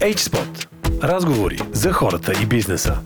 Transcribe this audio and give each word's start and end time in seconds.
H-Spot. 0.00 0.68
Разговори 1.02 1.58
за 1.72 1.92
хората 1.92 2.32
и 2.42 2.46
бизнеса. 2.46 2.98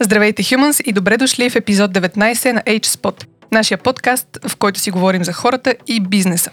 Здравейте, 0.00 0.42
Humans, 0.42 0.82
и 0.82 0.92
добре 0.92 1.16
дошли 1.16 1.50
в 1.50 1.56
епизод 1.56 1.92
19 1.92 2.52
на 2.52 2.62
H-Spot, 2.62 3.26
нашия 3.52 3.78
подкаст, 3.78 4.38
в 4.48 4.56
който 4.56 4.80
си 4.80 4.90
говорим 4.90 5.24
за 5.24 5.32
хората 5.32 5.74
и 5.86 6.00
бизнеса. 6.00 6.50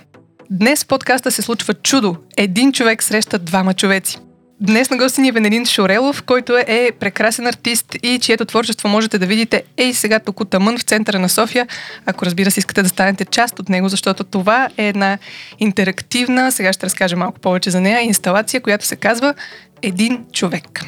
Днес 0.52 0.84
в 0.84 0.88
подкаста 0.88 1.32
се 1.32 1.42
случва 1.42 1.74
чудо. 1.74 2.16
Един 2.38 2.72
човек 2.72 3.04
среща 3.04 3.40
двама 3.40 3.74
човеци– 3.74 4.18
Днес 4.64 4.90
на 4.90 4.98
гости 4.98 5.22
ни 5.22 5.28
е 5.28 5.32
Венелин 5.32 5.66
Шорелов, 5.66 6.24
който 6.24 6.58
е, 6.58 6.66
е 6.68 6.92
прекрасен 7.00 7.48
артист 7.48 7.96
и 8.04 8.20
чието 8.22 8.46
творчество 8.46 8.90
можете 8.90 9.18
да 9.18 9.26
видите 9.26 9.64
ей 9.78 9.94
сега 9.94 10.20
тук 10.20 10.50
тъмън 10.50 10.78
в 10.78 10.82
центъра 10.82 11.20
на 11.20 11.30
София, 11.30 11.68
ако 12.06 12.26
разбира 12.26 12.52
се 12.52 12.60
искате 12.60 12.84
да 12.84 12.90
станете 12.90 13.26
част 13.26 13.60
от 13.60 13.70
него, 13.70 13.90
защото 13.90 14.24
това 14.24 14.70
е 14.78 14.88
една 14.88 15.18
интерактивна, 15.60 16.52
сега 16.52 16.74
ще 16.74 16.86
разкажа 16.86 17.18
малко 17.18 17.40
повече 17.40 17.70
за 17.70 17.82
нея, 17.82 18.02
инсталация, 18.02 18.62
която 18.62 18.86
се 18.86 18.96
казва 18.96 19.34
Един 19.82 20.26
човек. 20.34 20.86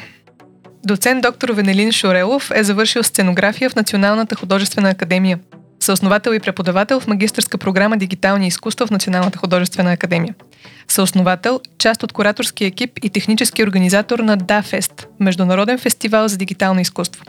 Доцент 0.84 1.22
доктор 1.22 1.48
Венелин 1.48 1.92
Шорелов 1.92 2.50
е 2.54 2.64
завършил 2.64 3.02
сценография 3.02 3.70
в 3.70 3.76
Националната 3.76 4.36
художествена 4.36 4.90
академия. 4.90 5.38
Съосновател 5.84 6.32
и 6.32 6.40
преподавател 6.40 7.00
в 7.00 7.06
магистърска 7.06 7.58
програма 7.58 7.96
Дигитални 7.96 8.46
изкуства 8.46 8.86
в 8.86 8.90
Националната 8.90 9.38
художествена 9.38 9.92
академия. 9.92 10.34
Съосновател, 10.88 11.60
част 11.78 12.02
от 12.02 12.12
кураторски 12.12 12.64
екип 12.64 12.90
и 13.02 13.10
технически 13.10 13.64
организатор 13.64 14.18
на 14.18 14.38
DaFest, 14.38 15.06
Международен 15.20 15.78
фестивал 15.78 16.28
за 16.28 16.36
дигитално 16.36 16.80
изкуство. 16.80 17.24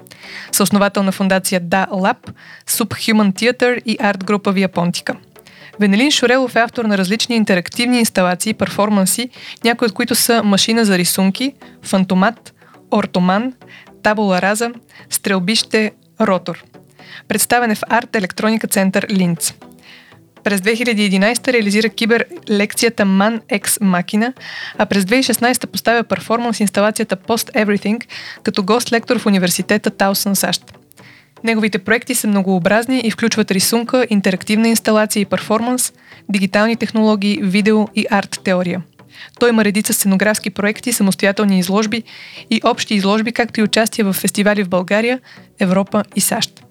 Съосновател 0.51 1.03
на 1.03 1.11
фундация 1.11 1.61
Da 1.61 1.89
Lab, 1.89 2.33
Subhuman 2.69 3.33
Theater 3.33 3.81
и 3.85 3.97
арт 3.99 4.23
група 4.23 4.67
Понтика. 4.73 5.15
Венелин 5.79 6.11
Шурелов 6.11 6.55
е 6.55 6.59
автор 6.59 6.85
на 6.85 6.97
различни 6.97 7.35
интерактивни 7.35 7.99
инсталации 7.99 8.53
перформанси, 8.53 9.29
някои 9.63 9.85
от 9.85 9.93
които 9.93 10.15
са 10.15 10.43
Машина 10.43 10.85
за 10.85 10.97
рисунки, 10.97 11.53
Фантомат, 11.83 12.53
Ортоман, 12.91 13.53
Табула 14.03 14.41
Раза, 14.41 14.71
Стрелбище, 15.09 15.91
Ротор. 16.21 16.63
Представен 17.27 17.71
е 17.71 17.75
в 17.75 17.83
Арт 17.89 18.15
Електроника 18.15 18.67
център 18.67 19.07
Линц. 19.09 19.53
През 20.45 20.61
2011 20.61 21.53
реализира 21.53 21.89
кибер 21.89 22.25
лекцията 22.49 23.03
Man 23.03 23.41
X 23.41 23.67
Machina, 23.67 24.33
а 24.77 24.85
през 24.85 25.03
2016 25.03 25.67
поставя 25.67 26.03
перформанс 26.03 26.59
инсталацията 26.59 27.17
Post 27.17 27.65
Everything 27.65 28.03
като 28.43 28.63
гост-лектор 28.63 29.19
в 29.19 29.25
университета 29.25 29.89
Таусън, 29.89 30.35
САЩ. 30.35 30.77
Неговите 31.43 31.79
проекти 31.79 32.15
са 32.15 32.27
многообразни 32.27 33.01
и 33.03 33.11
включват 33.11 33.51
рисунка, 33.51 34.07
интерактивна 34.09 34.67
инсталация 34.67 35.21
и 35.21 35.25
перформанс, 35.25 35.93
дигитални 36.29 36.75
технологии, 36.75 37.39
видео 37.41 37.87
и 37.95 38.05
арт 38.09 38.39
теория. 38.43 38.81
Той 39.39 39.49
има 39.49 39.65
редица 39.65 39.93
сценографски 39.93 40.49
проекти, 40.49 40.93
самостоятелни 40.93 41.59
изложби 41.59 42.03
и 42.49 42.61
общи 42.63 42.95
изложби, 42.95 43.31
както 43.31 43.59
и 43.59 43.63
участие 43.63 44.03
в 44.03 44.13
фестивали 44.13 44.63
в 44.63 44.69
България, 44.69 45.19
Европа 45.59 46.03
и 46.15 46.21
САЩ 46.21 46.64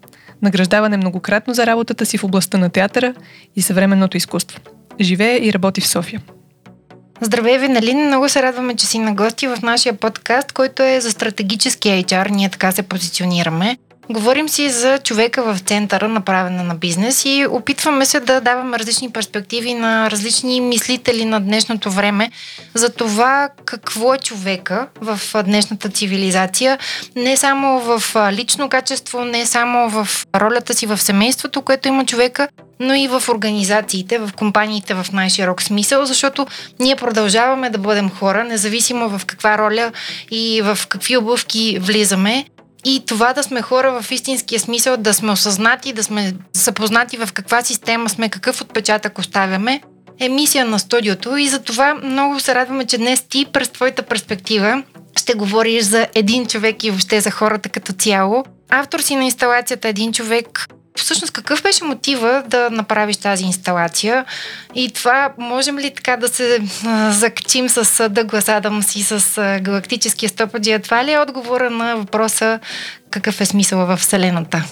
награждаване 0.44 0.96
многократно 0.96 1.54
за 1.54 1.66
работата 1.66 2.06
си 2.06 2.18
в 2.18 2.24
областта 2.24 2.58
на 2.58 2.70
театъра 2.70 3.14
и 3.56 3.62
съвременното 3.62 4.16
изкуство. 4.16 4.60
Живее 5.00 5.36
и 5.36 5.52
работи 5.52 5.80
в 5.80 5.88
София. 5.88 6.22
Здравей, 7.20 7.58
Виналин! 7.58 8.06
Много 8.06 8.28
се 8.28 8.42
радваме, 8.42 8.76
че 8.76 8.86
си 8.86 8.98
на 8.98 9.14
гости 9.14 9.46
в 9.46 9.58
нашия 9.62 9.94
подкаст, 9.94 10.52
който 10.52 10.82
е 10.82 11.00
за 11.00 11.10
стратегически 11.10 11.88
HR. 11.88 12.30
Ние 12.30 12.48
така 12.48 12.72
се 12.72 12.82
позиционираме. 12.82 13.76
Говорим 14.10 14.48
си 14.48 14.70
за 14.70 14.98
човека 14.98 15.54
в 15.54 15.58
центъра 15.58 16.08
на 16.08 16.20
правене 16.20 16.62
на 16.62 16.74
бизнес 16.74 17.24
и 17.24 17.46
опитваме 17.50 18.06
се 18.06 18.20
да 18.20 18.40
даваме 18.40 18.78
различни 18.78 19.10
перспективи 19.10 19.74
на 19.74 20.10
различни 20.10 20.60
мислители 20.60 21.24
на 21.24 21.40
днешното 21.40 21.90
време 21.90 22.30
за 22.74 22.88
това 22.88 23.48
какво 23.64 24.14
е 24.14 24.18
човека 24.18 24.86
в 25.00 25.42
днешната 25.42 25.88
цивилизация, 25.88 26.78
не 27.16 27.36
само 27.36 27.80
в 27.80 28.02
лично 28.32 28.68
качество, 28.68 29.24
не 29.24 29.46
само 29.46 29.90
в 29.90 30.08
ролята 30.36 30.74
си 30.74 30.86
в 30.86 30.98
семейството, 30.98 31.62
което 31.62 31.88
има 31.88 32.06
човека, 32.06 32.48
но 32.80 32.94
и 32.94 33.08
в 33.08 33.22
организациите, 33.28 34.18
в 34.18 34.30
компаниите 34.36 34.94
в 34.94 35.06
най-широк 35.12 35.62
смисъл, 35.62 36.04
защото 36.04 36.46
ние 36.80 36.96
продължаваме 36.96 37.70
да 37.70 37.78
бъдем 37.78 38.10
хора, 38.10 38.44
независимо 38.44 39.08
в 39.08 39.26
каква 39.26 39.58
роля 39.58 39.92
и 40.30 40.62
в 40.62 40.78
какви 40.88 41.16
обувки 41.16 41.78
влизаме. 41.80 42.44
И 42.84 43.02
това 43.06 43.32
да 43.32 43.42
сме 43.42 43.62
хора 43.62 44.02
в 44.02 44.10
истинския 44.10 44.60
смисъл, 44.60 44.96
да 44.96 45.14
сме 45.14 45.32
осъзнати, 45.32 45.92
да 45.92 46.02
сме 46.02 46.32
съпознати 46.52 47.16
в 47.16 47.28
каква 47.32 47.62
система 47.62 48.08
сме, 48.08 48.28
какъв 48.28 48.60
отпечатък 48.60 49.18
оставяме, 49.18 49.80
е 50.20 50.28
мисия 50.28 50.64
на 50.64 50.78
студиото 50.78 51.36
и 51.36 51.48
за 51.48 51.62
това 51.62 51.94
много 51.94 52.40
се 52.40 52.54
радваме, 52.54 52.84
че 52.84 52.98
днес 52.98 53.22
ти 53.22 53.46
през 53.52 53.68
твоята 53.68 54.02
перспектива 54.02 54.82
ще 55.16 55.34
говориш 55.34 55.82
за 55.82 56.06
един 56.14 56.46
човек 56.46 56.84
и 56.84 56.90
въобще 56.90 57.20
за 57.20 57.30
хората 57.30 57.68
като 57.68 57.92
цяло. 57.92 58.44
Автор 58.70 59.00
си 59.00 59.16
на 59.16 59.24
инсталацията 59.24 59.88
Един 59.88 60.12
човек 60.12 60.66
Всъщност, 60.98 61.32
какъв 61.32 61.62
беше 61.62 61.84
мотива 61.84 62.44
да 62.46 62.70
направиш 62.70 63.16
тази 63.16 63.44
инсталация? 63.44 64.24
И 64.74 64.90
това, 64.92 65.32
можем 65.38 65.78
ли 65.78 65.94
така 65.94 66.16
да 66.16 66.28
се 66.28 66.58
закачим 67.10 67.68
с 67.68 68.08
Дъглас 68.08 68.48
Адамс 68.48 68.96
и 68.96 69.02
с 69.02 69.40
галактическия 69.62 70.28
стопаджия? 70.28 70.82
Това 70.82 71.04
ли 71.04 71.12
е 71.12 71.18
отговора 71.18 71.70
на 71.70 71.96
въпроса 71.96 72.60
какъв 73.10 73.40
е 73.40 73.46
смисъл 73.46 73.86
в 73.86 73.96
Вселената? 73.96 74.64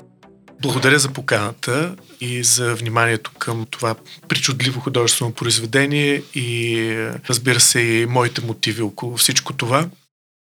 Благодаря 0.62 0.98
за 0.98 1.08
поканата 1.08 1.94
и 2.20 2.44
за 2.44 2.74
вниманието 2.74 3.30
към 3.38 3.66
това 3.70 3.94
причудливо 4.28 4.80
художествено 4.80 5.32
произведение 5.32 6.22
и 6.34 6.88
разбира 7.28 7.60
се 7.60 7.80
и 7.80 8.06
моите 8.06 8.40
мотиви 8.40 8.82
около 8.82 9.16
всичко 9.16 9.52
това. 9.52 9.86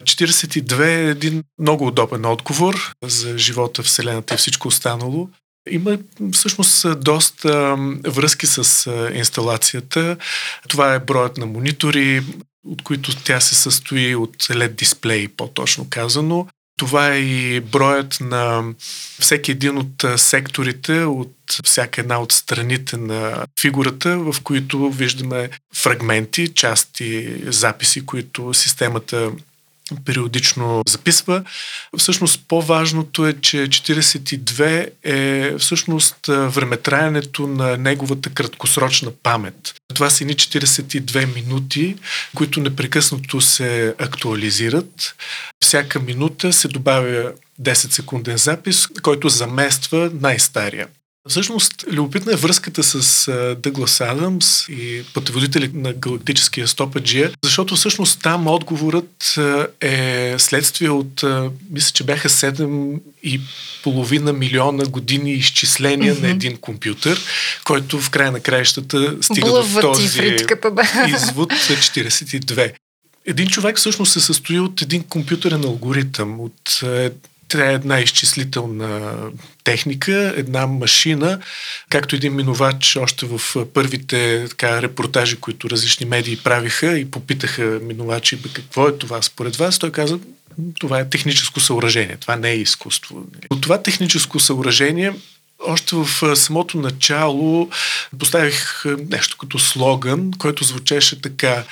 42 0.04 0.86
е 0.86 1.10
един 1.10 1.42
много 1.58 1.86
удобен 1.86 2.24
отговор 2.24 2.92
за 3.04 3.38
живота, 3.38 3.82
Вселената 3.82 4.34
и 4.34 4.36
всичко 4.36 4.68
останало. 4.68 5.28
Има 5.68 5.98
всъщност 6.32 7.00
доста 7.00 7.76
връзки 8.06 8.46
с 8.46 8.90
инсталацията. 9.14 10.16
Това 10.68 10.94
е 10.94 10.98
броят 10.98 11.36
на 11.36 11.46
монитори, 11.46 12.22
от 12.64 12.82
които 12.82 13.16
тя 13.16 13.40
се 13.40 13.54
състои 13.54 14.14
от 14.14 14.36
LED 14.36 14.68
дисплей, 14.68 15.28
по-точно 15.28 15.86
казано. 15.90 16.46
Това 16.78 17.14
е 17.14 17.18
и 17.18 17.60
броят 17.60 18.18
на 18.20 18.64
всеки 19.20 19.50
един 19.50 19.78
от 19.78 20.04
секторите, 20.16 21.04
от 21.04 21.34
всяка 21.64 22.00
една 22.00 22.20
от 22.20 22.32
страните 22.32 22.96
на 22.96 23.46
фигурата, 23.60 24.18
в 24.18 24.36
които 24.42 24.90
виждаме 24.90 25.50
фрагменти, 25.74 26.48
части, 26.48 27.36
записи, 27.46 28.06
които 28.06 28.54
системата 28.54 29.32
периодично 29.96 30.82
записва. 30.88 31.44
Всъщност 31.98 32.40
по-важното 32.48 33.26
е, 33.26 33.32
че 33.32 33.56
42 33.56 34.90
е 35.04 35.54
всъщност 35.58 36.16
времетраенето 36.26 37.46
на 37.46 37.76
неговата 37.76 38.30
краткосрочна 38.30 39.10
памет. 39.22 39.74
Това 39.94 40.10
са 40.10 40.24
едни 40.24 40.34
42 40.34 41.34
минути, 41.34 41.96
които 42.34 42.60
непрекъснато 42.60 43.40
се 43.40 43.94
актуализират. 43.98 45.14
Всяка 45.64 46.00
минута 46.00 46.52
се 46.52 46.68
добавя 46.68 47.32
10 47.62 47.72
секунден 47.72 48.36
запис, 48.36 48.86
който 49.02 49.28
замества 49.28 50.10
най-стария. 50.20 50.88
Всъщност, 51.28 51.84
любопитна 51.92 52.32
е 52.32 52.36
връзката 52.36 52.82
с 52.82 53.32
Дъглас 53.62 54.00
Адамс 54.00 54.68
и 54.68 55.02
пътеводители 55.14 55.70
на 55.74 55.92
галактическия 55.92 56.68
стопаджия, 56.68 57.32
защото 57.44 57.76
всъщност 57.76 58.22
там 58.22 58.46
отговорът 58.46 59.38
е 59.80 60.34
следствие 60.38 60.90
от, 60.90 61.24
мисля, 61.70 61.92
че 61.92 62.04
бяха 62.04 62.28
7 62.28 63.00
и 63.22 63.40
половина 63.82 64.32
милиона 64.32 64.84
години 64.84 65.32
изчисления 65.32 66.14
mm-hmm. 66.14 66.22
на 66.22 66.28
един 66.28 66.56
компютър, 66.56 67.20
който 67.64 68.00
в 68.00 68.10
края 68.10 68.32
на 68.32 68.40
краищата 68.40 69.16
стига 69.20 69.46
Блъвва 69.46 69.80
до 69.80 69.92
този 69.92 70.04
извод 71.08 71.52
42. 71.52 72.72
Един 73.26 73.48
човек 73.48 73.76
всъщност 73.76 74.12
се 74.12 74.20
състои 74.20 74.60
от 74.60 74.82
един 74.82 75.02
компютърен 75.02 75.64
алгоритъм, 75.64 76.40
от 76.40 76.80
е 77.54 77.72
една 77.72 78.00
изчислителна 78.00 79.16
техника, 79.64 80.34
една 80.36 80.66
машина, 80.66 81.40
както 81.88 82.16
един 82.16 82.34
минувач 82.34 82.96
още 82.96 83.26
в 83.26 83.40
първите 83.74 84.46
така, 84.48 84.82
репортажи, 84.82 85.36
които 85.36 85.70
различни 85.70 86.06
медии 86.06 86.36
правиха 86.36 86.98
и 86.98 87.10
попитаха 87.10 87.62
минувачи 87.82 88.38
какво 88.52 88.88
е 88.88 88.98
това 88.98 89.22
според 89.22 89.56
вас, 89.56 89.78
той 89.78 89.92
каза 89.92 90.18
това 90.80 91.00
е 91.00 91.08
техническо 91.08 91.60
съоръжение, 91.60 92.16
това 92.16 92.36
не 92.36 92.50
е 92.50 92.56
изкуство. 92.56 93.26
Но 93.50 93.60
това 93.60 93.82
техническо 93.82 94.40
съоръжение 94.40 95.12
Още 95.66 95.96
в 95.96 96.36
самото 96.36 96.78
начало 96.78 97.70
поставих 98.18 98.84
нещо 99.10 99.36
като 99.36 99.58
слоган, 99.58 100.30
който 100.38 100.64
звучеше 100.64 101.22
така. 101.22 101.64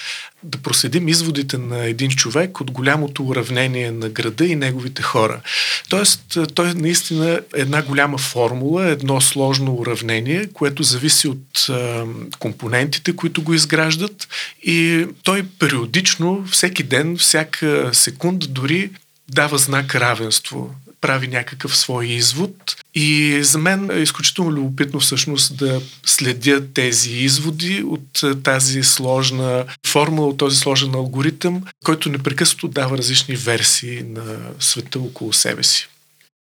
Да 0.42 0.58
проследим 0.58 1.08
изводите 1.08 1.58
на 1.58 1.84
един 1.84 2.10
човек 2.10 2.60
от 2.60 2.70
голямото 2.70 3.26
уравнение 3.26 3.90
на 3.90 4.08
града 4.08 4.46
и 4.46 4.56
неговите 4.56 5.02
хора. 5.02 5.40
Тоест, 5.88 6.38
той 6.54 6.74
наистина 6.74 7.30
е 7.30 7.38
една 7.54 7.82
голяма 7.82 8.18
формула, 8.18 8.86
едно 8.86 9.20
сложно 9.20 9.74
уравнение, 9.74 10.48
което 10.52 10.82
зависи 10.82 11.28
от 11.28 11.68
а, 11.68 12.04
компонентите, 12.38 13.16
които 13.16 13.42
го 13.42 13.54
изграждат. 13.54 14.28
И 14.62 15.06
той 15.22 15.42
периодично, 15.58 16.44
всеки 16.50 16.82
ден, 16.82 17.16
всяка 17.16 17.90
секунда 17.92 18.46
дори 18.46 18.90
дава 19.28 19.58
знак 19.58 19.94
равенство 19.94 20.74
прави 21.00 21.28
някакъв 21.28 21.76
свой 21.76 22.06
извод. 22.06 22.76
И 22.94 23.38
за 23.42 23.58
мен 23.58 23.90
е 23.90 23.94
изключително 23.94 24.52
любопитно 24.52 25.00
всъщност 25.00 25.56
да 25.56 25.80
следя 26.06 26.72
тези 26.74 27.10
изводи 27.10 27.82
от 27.82 28.22
е, 28.22 28.42
тази 28.42 28.82
сложна 28.82 29.64
формула, 29.86 30.28
от 30.28 30.36
този 30.36 30.56
сложен 30.56 30.94
алгоритъм, 30.94 31.62
който 31.84 32.08
непрекъснато 32.08 32.68
дава 32.68 32.98
различни 32.98 33.36
версии 33.36 34.02
на 34.02 34.36
света 34.60 34.98
около 34.98 35.32
себе 35.32 35.62
си. 35.62 35.88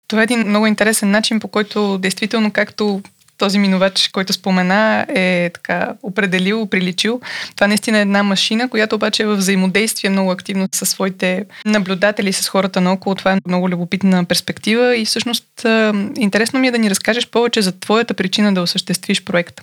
Това 0.09 0.23
е 0.23 0.25
един 0.25 0.49
много 0.49 0.67
интересен 0.67 1.11
начин, 1.11 1.41
по 1.41 1.49
който 1.49 1.99
действително, 1.99 2.51
както 2.51 3.03
този 3.41 3.59
минувач, 3.59 4.09
който 4.13 4.33
спомена, 4.33 5.07
е 5.09 5.51
така 5.55 5.93
определил, 6.03 6.67
приличил. 6.67 7.21
Това 7.55 7.67
наистина 7.67 7.99
е 7.99 8.01
една 8.01 8.23
машина, 8.23 8.69
която 8.69 8.97
обаче 8.97 9.23
е 9.23 9.27
в 9.27 9.37
взаимодействие 9.37 10.11
много 10.11 10.31
активно 10.31 10.69
със 10.73 10.89
своите 10.91 11.45
наблюдатели, 11.65 12.33
с 12.33 12.49
хората 12.49 12.81
наоколо. 12.81 13.15
Това 13.15 13.33
е 13.33 13.39
много 13.47 13.69
любопитна 13.69 14.25
перспектива 14.25 14.97
и 14.97 15.05
всъщност 15.05 15.67
интересно 16.17 16.61
ми 16.61 16.69
е 16.69 16.71
да 16.71 16.79
ни 16.79 16.91
разкажеш 16.91 17.27
повече 17.27 17.63
за 17.63 17.81
твоята 17.81 18.15
причина 18.15 18.55
да 18.55 18.63
осъществиш 18.63 19.25
проекта. 19.25 19.63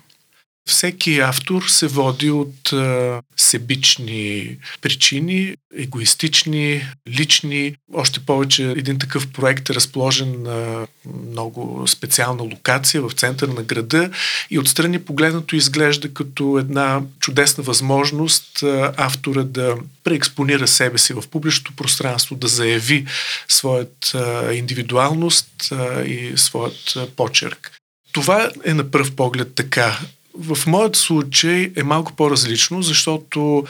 Всеки 0.68 1.20
автор 1.20 1.64
се 1.64 1.88
води 1.88 2.32
от 2.32 2.74
а, 2.74 3.22
себични 3.38 4.58
причини, 4.82 5.56
егоистични, 5.78 6.88
лични. 7.08 7.76
Още 7.94 8.20
повече 8.20 8.64
един 8.64 9.00
такъв 9.00 9.28
проект 9.28 9.70
е 9.70 9.74
разположен 9.74 10.44
на 10.44 10.88
много 11.32 11.88
специална 11.88 12.44
локация 12.44 13.02
в 13.02 13.12
центъра 13.12 13.54
на 13.54 13.64
града 13.64 14.10
и 14.50 14.60
отстрани 14.60 15.00
погледнато 15.00 15.56
изглежда 15.56 16.14
като 16.14 16.58
една 16.60 17.02
чудесна 17.20 17.64
възможност 17.64 18.64
а, 18.64 18.94
автора 18.98 19.44
да 19.44 19.76
преекспонира 20.04 20.68
себе 20.68 20.98
си 20.98 21.14
в 21.14 21.24
публичното 21.32 21.76
пространство, 21.76 22.36
да 22.36 22.48
заяви 22.48 23.06
своята 23.48 24.50
индивидуалност 24.54 25.72
а, 25.72 26.04
и 26.04 26.38
своят 26.38 26.98
почерк. 27.16 27.72
Това 28.12 28.52
е 28.66 28.74
на 28.74 28.92
пръв 28.92 29.16
поглед 29.16 29.56
така. 29.56 30.00
В 30.40 30.68
моят 30.68 30.96
случай 30.96 31.72
е 31.76 31.84
малко 31.84 32.14
по-различно, 32.14 32.82
защото 32.82 33.66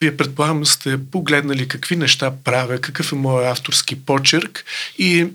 вие 0.00 0.16
предполагам 0.16 0.66
сте 0.66 1.10
погледнали 1.10 1.68
какви 1.68 1.96
неща 1.96 2.32
правя, 2.44 2.78
какъв 2.78 3.12
е 3.12 3.14
моят 3.14 3.52
авторски 3.52 4.04
почерк 4.04 4.64
и 4.98 5.26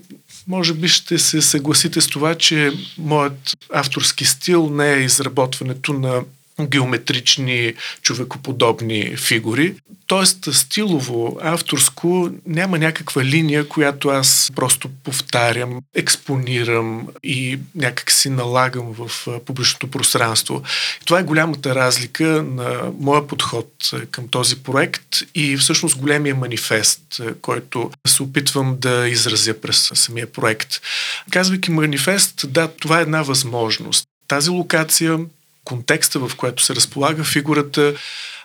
може 0.48 0.74
би 0.74 0.88
ще 0.88 1.18
се 1.18 1.42
съгласите 1.42 2.00
с 2.00 2.06
това, 2.06 2.34
че 2.34 2.72
моят 2.98 3.56
авторски 3.74 4.24
стил 4.24 4.70
не 4.70 4.92
е 4.92 5.02
изработването 5.02 5.92
на 5.92 6.22
геометрични, 6.60 7.74
човекоподобни 8.02 9.16
фигури. 9.16 9.74
Тоест, 10.06 10.54
стилово, 10.54 11.38
авторско, 11.42 12.30
няма 12.46 12.78
някаква 12.78 13.24
линия, 13.24 13.68
която 13.68 14.08
аз 14.08 14.50
просто 14.54 14.88
повтарям, 15.04 15.78
експонирам 15.94 17.06
и 17.22 17.58
някак 17.74 18.10
си 18.10 18.30
налагам 18.30 18.92
в 18.92 19.28
публичното 19.44 19.90
пространство. 19.90 20.62
Това 21.04 21.18
е 21.18 21.22
голямата 21.22 21.74
разлика 21.74 22.24
на 22.42 22.92
моя 23.00 23.26
подход 23.26 23.72
към 24.10 24.28
този 24.28 24.56
проект 24.56 25.06
и 25.34 25.56
всъщност 25.56 25.98
големия 25.98 26.34
манифест, 26.34 27.20
който 27.42 27.90
се 28.06 28.22
опитвам 28.22 28.76
да 28.78 29.08
изразя 29.08 29.60
през 29.60 29.90
самия 29.94 30.32
проект. 30.32 30.80
Казвайки 31.30 31.70
манифест, 31.70 32.44
да, 32.48 32.68
това 32.68 32.98
е 32.98 33.02
една 33.02 33.22
възможност. 33.22 34.04
Тази 34.28 34.50
локация, 34.50 35.18
контекста, 35.66 36.18
в 36.18 36.36
който 36.36 36.62
се 36.62 36.74
разполага 36.74 37.24
фигурата, 37.24 37.94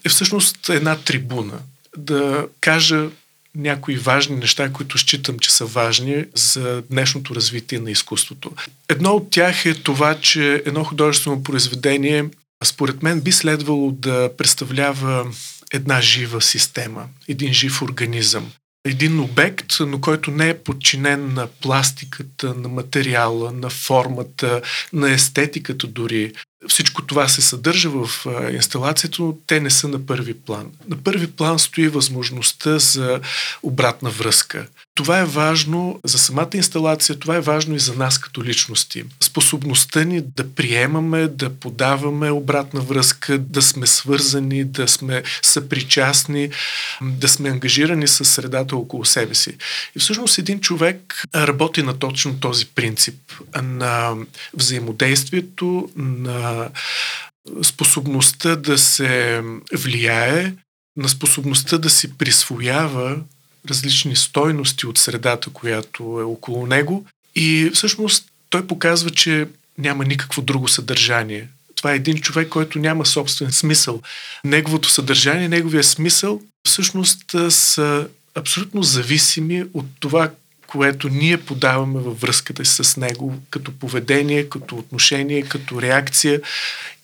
е 0.06 0.09
всъщност 0.09 0.69
една 0.69 0.95
трибуна. 0.95 1.59
Да 1.97 2.47
кажа 2.62 3.09
някои 3.56 3.95
важни 3.95 4.35
неща, 4.35 4.73
които 4.73 4.97
считам, 4.97 5.39
че 5.39 5.53
са 5.53 5.65
важни 5.65 6.25
за 6.35 6.83
днешното 6.89 7.35
развитие 7.35 7.79
на 7.79 7.91
изкуството. 7.91 8.51
Едно 8.89 9.12
от 9.12 9.29
тях 9.29 9.65
е 9.65 9.73
това, 9.73 10.19
че 10.19 10.63
едно 10.65 10.83
художествено 10.83 11.44
произведение, 11.44 12.25
според 12.63 13.03
мен, 13.03 13.21
би 13.21 13.31
следвало 13.31 13.91
да 13.91 14.31
представлява 14.38 15.25
една 15.73 16.01
жива 16.01 16.41
система, 16.41 17.07
един 17.27 17.53
жив 17.53 17.81
организъм. 17.81 18.51
Един 18.85 19.19
обект, 19.19 19.73
но 19.79 20.01
който 20.01 20.31
не 20.31 20.50
е 20.50 20.57
подчинен 20.57 21.33
на 21.33 21.47
пластиката, 21.47 22.53
на 22.53 22.68
материала, 22.68 23.51
на 23.51 23.69
формата, 23.69 24.62
на 24.94 25.12
естетиката 25.12 25.88
дори, 25.88 26.33
всичко 26.68 27.06
това 27.06 27.28
се 27.28 27.42
съдържа 27.42 27.90
в 27.90 28.25
инсталацията, 28.54 29.22
но 29.22 29.36
те 29.48 29.60
не 29.60 29.69
са 29.69 29.88
на 29.88 30.06
първи 30.06 30.34
план. 30.34 30.72
На 30.88 30.96
първи 30.96 31.28
план 31.28 31.60
стои 31.60 31.88
възможността 31.88 32.80
за 32.80 33.19
обратна 33.63 34.10
връзка. 34.10 34.68
Това 34.96 35.19
е 35.19 35.25
важно 35.25 36.00
за 36.04 36.19
самата 36.19 36.50
инсталация, 36.54 37.19
това 37.19 37.36
е 37.36 37.42
важно 37.42 37.75
и 37.75 37.80
за 37.80 37.94
нас 37.94 38.19
като 38.19 38.44
личности. 38.44 39.04
Способността 39.19 40.04
ни 40.04 40.22
да 40.22 40.50
приемаме, 40.50 41.28
да 41.28 41.50
подаваме 41.50 42.31
обратна 42.31 42.81
връзка, 42.81 43.38
да 43.38 43.62
сме 43.62 43.88
свързани, 43.88 44.64
да 44.64 44.88
сме 44.88 45.24
съпричастни, 45.42 46.50
да 47.02 47.28
сме 47.28 47.50
ангажирани 47.50 48.07
с 48.07 48.25
средата 48.25 48.75
около 48.75 49.06
себе 49.06 49.36
си. 49.36 49.57
И 49.96 50.00
всъщност 50.00 50.38
един 50.38 50.60
човек 50.60 51.24
работи 51.36 51.84
на 51.84 52.00
точно 52.00 52.40
този 52.40 52.66
принцип 52.66 53.16
на 53.62 54.16
взаимодействието, 54.54 55.90
на 55.96 56.50
способността 57.63 58.56
да 58.56 58.77
се 58.77 59.44
влияе, 59.74 60.53
на 60.98 61.09
способността 61.09 61.77
да 61.77 61.89
си 61.89 62.18
присвоява 62.18 63.19
различни 63.69 64.15
стойности 64.15 64.86
от 64.86 64.98
средата, 64.98 65.50
която 65.50 66.03
е 66.03 66.24
около 66.24 66.65
него. 66.68 67.06
И 67.36 67.71
всъщност 67.74 68.25
той 68.50 68.68
показва, 68.68 69.09
че 69.09 69.48
няма 69.77 70.06
никакво 70.06 70.42
друго 70.42 70.68
съдържание. 70.68 71.48
Това 71.75 71.94
е 71.94 71.95
един 71.95 72.18
човек, 72.21 72.50
който 72.50 72.80
няма 72.80 73.06
собствен 73.06 73.51
смисъл. 73.51 74.01
Неговото 74.44 74.89
съдържание, 74.89 75.50
неговия 75.50 75.83
смисъл 75.83 76.42
всъщност 76.68 77.36
са 77.50 78.07
абсолютно 78.36 78.83
зависими 78.83 79.63
от 79.74 79.86
това, 80.00 80.31
което 80.71 81.09
ние 81.09 81.38
подаваме 81.38 82.00
във 82.00 82.21
връзката 82.21 82.65
с 82.65 82.97
него, 82.97 83.35
като 83.50 83.71
поведение, 83.71 84.50
като 84.50 84.75
отношение, 84.75 85.41
като 85.41 85.81
реакция. 85.81 86.41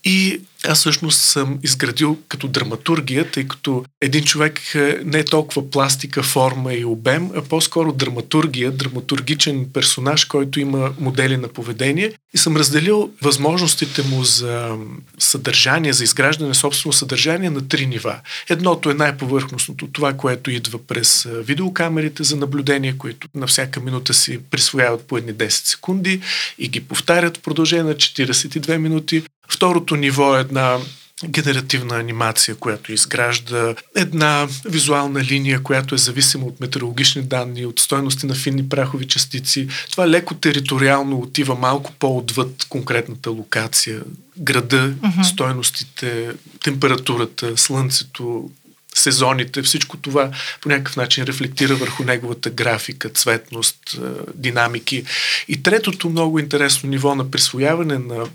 И 0.03 0.41
аз 0.67 0.79
всъщност 0.79 1.19
съм 1.19 1.59
изградил 1.63 2.17
като 2.27 2.47
драматургия, 2.47 3.31
тъй 3.31 3.47
като 3.47 3.85
един 4.01 4.23
човек 4.23 4.75
е, 4.75 4.99
не 5.05 5.19
е 5.19 5.25
толкова 5.25 5.69
пластика, 5.69 6.23
форма 6.23 6.73
и 6.73 6.85
обем, 6.85 7.29
а 7.35 7.41
по-скоро 7.41 7.93
драматургия, 7.93 8.71
драматургичен 8.71 9.69
персонаж, 9.73 10.25
който 10.25 10.59
има 10.59 10.93
модели 10.99 11.37
на 11.37 11.47
поведение. 11.47 12.13
И 12.33 12.37
съм 12.37 12.57
разделил 12.57 13.09
възможностите 13.21 14.03
му 14.03 14.23
за 14.23 14.77
съдържание, 15.19 15.93
за 15.93 16.03
изграждане 16.03 16.47
на 16.47 16.55
собствено 16.55 16.93
съдържание 16.93 17.49
на 17.49 17.67
три 17.67 17.85
нива. 17.85 18.19
Едното 18.49 18.89
е 18.89 18.93
най-повърхностното, 18.93 19.87
това, 19.87 20.13
което 20.13 20.51
идва 20.51 20.79
през 20.87 21.27
видеокамерите 21.31 22.23
за 22.23 22.35
наблюдение, 22.35 22.97
които 22.97 23.27
на 23.35 23.47
всяка 23.47 23.79
минута 23.79 24.13
си 24.13 24.39
присвояват 24.51 25.07
по 25.07 25.17
едни 25.17 25.33
10 25.33 25.49
секунди 25.49 26.21
и 26.57 26.67
ги 26.67 26.79
повтарят 26.81 27.37
в 27.37 27.41
продължение 27.41 27.83
на 27.83 27.95
42 27.95 28.77
минути. 28.77 29.23
Второто 29.49 29.95
ниво 29.95 30.37
е 30.37 30.39
една 30.39 30.77
генеративна 31.25 31.95
анимация, 31.95 32.55
която 32.55 32.93
изгражда 32.93 33.75
една 33.95 34.47
визуална 34.65 35.23
линия, 35.23 35.63
която 35.63 35.95
е 35.95 35.97
зависима 35.97 36.45
от 36.45 36.59
метеорологични 36.59 37.21
данни, 37.21 37.65
от 37.65 37.79
стойности 37.79 38.25
на 38.25 38.35
финни 38.35 38.69
прахови 38.69 39.07
частици. 39.07 39.67
Това 39.91 40.09
леко 40.09 40.33
териториално 40.33 41.19
отива 41.19 41.55
малко 41.55 41.91
по-отвъд 41.99 42.65
конкретната 42.69 43.31
локация. 43.31 44.01
Града, 44.37 44.93
uh-huh. 44.93 45.23
стойностите, 45.23 46.29
температурата, 46.63 47.57
слънцето, 47.57 48.49
сезоните, 48.95 49.61
всичко 49.61 49.97
това 49.97 50.31
по 50.61 50.69
някакъв 50.69 50.97
начин 50.97 51.23
рефлектира 51.23 51.75
върху 51.75 52.03
неговата 52.03 52.49
графика, 52.49 53.09
цветност, 53.09 53.99
динамики. 54.35 55.03
И 55.47 55.63
третото 55.63 56.09
много 56.09 56.39
интересно 56.39 56.89
ниво 56.89 57.15
на 57.15 57.31
присвояване 57.31 57.97
на 57.97 58.25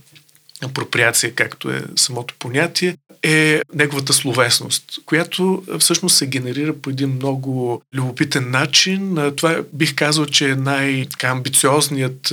апроприация, 0.63 1.35
както 1.35 1.71
е 1.71 1.83
самото 1.97 2.35
понятие, 2.39 2.97
е 3.23 3.61
неговата 3.75 4.13
словесност, 4.13 4.85
която 5.07 5.63
всъщност 5.79 6.17
се 6.17 6.27
генерира 6.27 6.73
по 6.77 6.91
един 6.91 7.09
много 7.09 7.83
любопитен 7.95 8.51
начин. 8.51 9.19
Това 9.37 9.63
бих 9.73 9.95
казал, 9.95 10.27
че 10.27 10.51
е 10.51 10.57
най-амбициозният 10.57 12.33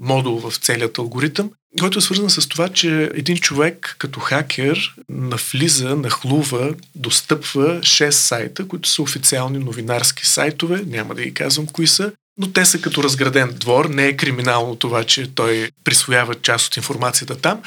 модул 0.00 0.38
в 0.38 0.56
целият 0.56 0.98
алгоритъм, 0.98 1.50
който 1.80 1.98
е 1.98 2.02
свързан 2.02 2.30
с 2.30 2.48
това, 2.48 2.68
че 2.68 3.10
един 3.14 3.36
човек 3.36 3.96
като 3.98 4.20
хакер 4.20 4.94
навлиза, 5.08 5.96
нахлува, 5.96 6.74
достъпва 6.94 7.80
6 7.80 8.10
сайта, 8.10 8.68
които 8.68 8.88
са 8.88 9.02
официални 9.02 9.58
новинарски 9.58 10.26
сайтове, 10.26 10.82
няма 10.86 11.14
да 11.14 11.22
ги 11.22 11.34
казвам 11.34 11.66
кои 11.66 11.86
са, 11.86 12.12
но 12.38 12.52
те 12.52 12.64
са 12.64 12.80
като 12.80 13.02
разграден 13.02 13.54
двор. 13.54 13.84
Не 13.84 14.06
е 14.06 14.16
криминално 14.16 14.76
това, 14.76 15.04
че 15.04 15.34
той 15.34 15.70
присвоява 15.84 16.34
част 16.34 16.66
от 16.66 16.76
информацията 16.76 17.36
там, 17.36 17.62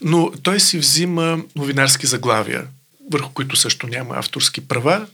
но 0.00 0.32
той 0.42 0.60
си 0.60 0.78
взима 0.78 1.38
новинарски 1.56 2.06
заглавия, 2.06 2.66
върху 3.12 3.32
които 3.32 3.56
също 3.56 3.86
няма 3.86 4.14
авторски 4.16 4.68
права. 4.68 5.06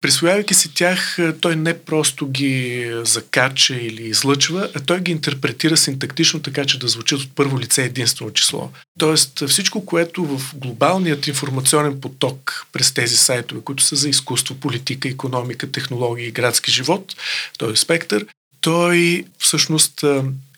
Присвоявайки 0.00 0.54
си 0.54 0.74
тях, 0.74 1.18
той 1.40 1.56
не 1.56 1.78
просто 1.78 2.28
ги 2.28 2.90
закача 3.04 3.74
или 3.74 4.02
излъчва, 4.02 4.70
а 4.74 4.80
той 4.80 5.00
ги 5.00 5.12
интерпретира 5.12 5.76
синтактично 5.76 6.42
така, 6.42 6.64
че 6.64 6.78
да 6.78 6.88
звучат 6.88 7.20
от 7.20 7.34
първо 7.34 7.60
лице 7.60 7.84
единствено 7.84 8.32
число. 8.32 8.70
Тоест 8.98 9.48
всичко, 9.48 9.86
което 9.86 10.24
в 10.24 10.54
глобалният 10.54 11.26
информационен 11.26 12.00
поток 12.00 12.66
през 12.72 12.94
тези 12.94 13.16
сайтове, 13.16 13.60
които 13.60 13.82
са 13.82 13.96
за 13.96 14.08
изкуство, 14.08 14.54
политика, 14.54 15.08
економика, 15.08 15.72
технологии 15.72 16.26
и 16.26 16.32
градски 16.32 16.70
живот, 16.70 17.14
този 17.58 17.76
спектър, 17.76 18.26
той 18.68 19.24
всъщност 19.38 20.04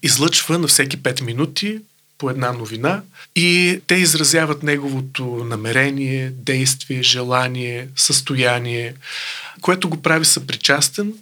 излъчва 0.02 0.58
на 0.58 0.66
всеки 0.66 0.98
5 0.98 1.22
минути 1.22 1.78
по 2.18 2.30
една 2.30 2.52
новина 2.52 3.02
и 3.36 3.80
те 3.86 3.94
изразяват 3.94 4.62
неговото 4.62 5.24
намерение, 5.24 6.30
действие, 6.30 7.02
желание, 7.02 7.88
състояние, 7.96 8.94
което 9.60 9.88
го 9.88 10.02
прави 10.02 10.24
съпричастен 10.24 11.12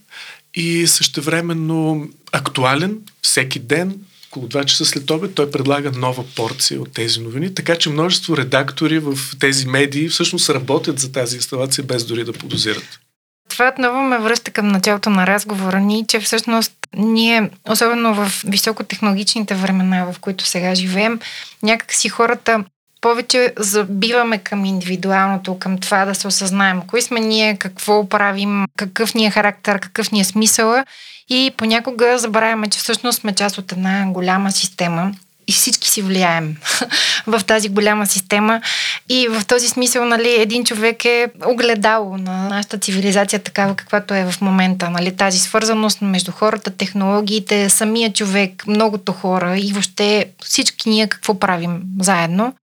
и 0.55 0.87
същевременно 0.87 2.09
актуален 2.33 2.99
всеки 3.23 3.59
ден, 3.59 3.95
около 4.29 4.49
2 4.49 4.65
часа 4.65 4.85
след 4.85 5.11
обед, 5.11 5.35
той 5.35 5.51
предлага 5.51 5.91
нова 5.91 6.25
порция 6.37 6.81
от 6.81 6.93
тези 6.93 7.21
новини, 7.21 7.55
така 7.55 7.77
че 7.77 7.91
множество 7.91 8.37
редактори 8.37 8.99
в 8.99 9.19
тези 9.39 9.67
медии 9.67 10.09
всъщност 10.09 10.51
работят 10.51 10.99
за 10.99 11.13
тази 11.13 11.37
инсталация 11.37 11.85
без 11.85 12.05
дори 12.05 12.25
да 12.25 12.33
подозират. 12.33 13.01
Това 13.49 13.73
отново 13.73 14.03
ме 14.03 14.19
връща 14.19 14.51
към 14.51 14.69
началото 14.69 15.11
на 15.11 15.27
разговора 15.27 15.81
ни, 15.81 16.05
че 16.09 16.21
всъщност 16.21 16.78
ние, 16.99 17.51
особено 17.69 18.15
в 18.15 18.43
високотехнологичните 18.47 19.55
времена, 19.55 20.13
в 20.13 20.19
които 20.19 20.45
сега 20.45 20.75
живеем, 20.75 21.21
някакси 21.63 22.09
хората 22.09 22.65
повече 23.01 23.53
забиваме 23.57 24.39
към 24.39 24.65
индивидуалното, 24.65 25.59
към 25.59 25.79
това 25.79 26.05
да 26.05 26.15
се 26.15 26.27
осъзнаем 26.27 26.83
кои 26.87 27.03
сме 27.03 27.21
ние, 27.21 27.57
какво 27.57 28.09
правим, 28.09 28.65
какъв 28.77 29.15
ни 29.15 29.27
е 29.27 29.31
характер, 29.31 29.79
какъв 29.81 30.13
ни 30.13 30.21
е 30.21 30.25
смисъла 30.25 30.85
и 31.29 31.53
понякога 31.57 32.19
забравяме, 32.19 32.69
че 32.69 32.79
всъщност 32.79 33.21
сме 33.21 33.35
част 33.35 33.59
от 33.59 33.73
една 33.73 34.07
голяма 34.07 34.53
система, 34.53 35.13
и 35.49 35.53
всички 35.53 35.91
си 35.91 36.03
влияем 36.03 36.57
в 37.27 37.41
тази 37.47 37.69
голяма 37.69 38.07
система. 38.07 38.61
И 39.09 39.29
в 39.29 39.47
този 39.47 39.69
смисъл, 39.69 40.05
нали, 40.05 40.35
един 40.39 40.65
човек 40.65 41.05
е 41.05 41.29
огледало 41.47 42.17
на 42.17 42.49
нашата 42.49 42.79
цивилизация 42.79 43.39
такава, 43.39 43.77
каквато 43.77 44.15
е 44.15 44.31
в 44.31 44.41
момента. 44.41 44.91
Нали, 44.91 45.17
тази 45.17 45.39
свързаност 45.39 46.03
между 46.03 46.33
хората, 46.33 46.71
технологиите, 46.71 47.71
самия 47.71 48.13
човек, 48.13 48.67
многото 48.67 49.13
хора 49.13 49.59
и 49.59 49.73
въобще 49.73 50.27
всички 50.45 50.89
ние 50.89 51.07
какво 51.09 51.39
правим 51.39 51.83
заедно. 52.01 52.55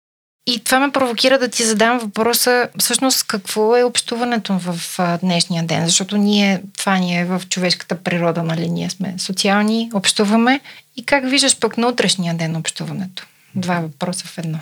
И 0.47 0.59
това 0.63 0.79
ме 0.79 0.91
провокира 0.91 1.39
да 1.39 1.47
ти 1.47 1.63
задам 1.63 1.99
въпроса, 1.99 2.69
всъщност 2.79 3.23
какво 3.27 3.77
е 3.77 3.83
общуването 3.83 4.59
в 4.59 4.99
днешния 5.21 5.63
ден, 5.63 5.85
защото 5.85 6.17
ние, 6.17 6.61
това 6.77 6.97
ни 6.97 7.19
е 7.19 7.25
в 7.25 7.41
човешката 7.49 8.03
природа, 8.03 8.43
нали, 8.43 8.69
ние 8.69 8.89
сме 8.89 9.15
социални, 9.17 9.91
общуваме 9.93 10.61
и 10.95 11.05
как 11.05 11.29
виждаш 11.29 11.59
пък 11.59 11.77
на 11.77 11.87
утрешния 11.87 12.35
ден 12.35 12.55
общуването? 12.55 13.25
Два 13.55 13.79
въпроса 13.79 14.25
в 14.27 14.37
едно. 14.37 14.59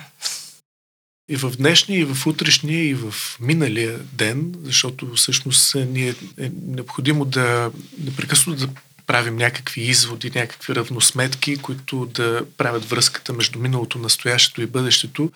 И 1.28 1.36
в 1.36 1.52
днешния, 1.56 2.00
и 2.00 2.04
в 2.04 2.26
утрешния, 2.26 2.88
и 2.88 2.94
в 2.94 3.14
миналия 3.40 3.98
ден, 3.98 4.54
защото 4.62 5.12
всъщност 5.14 5.74
ни 5.74 6.08
е, 6.08 6.14
е 6.38 6.50
необходимо 6.66 7.24
да 7.24 7.70
непрекъснато 7.98 8.66
да 8.66 8.72
правим 9.06 9.36
някакви 9.36 9.80
изводи, 9.82 10.32
някакви 10.34 10.74
равносметки, 10.74 11.56
които 11.56 12.06
да 12.06 12.44
правят 12.56 12.84
връзката 12.84 13.32
между 13.32 13.58
миналото, 13.58 13.98
настоящето 13.98 14.62
и 14.62 14.66
бъдещето. 14.66 15.32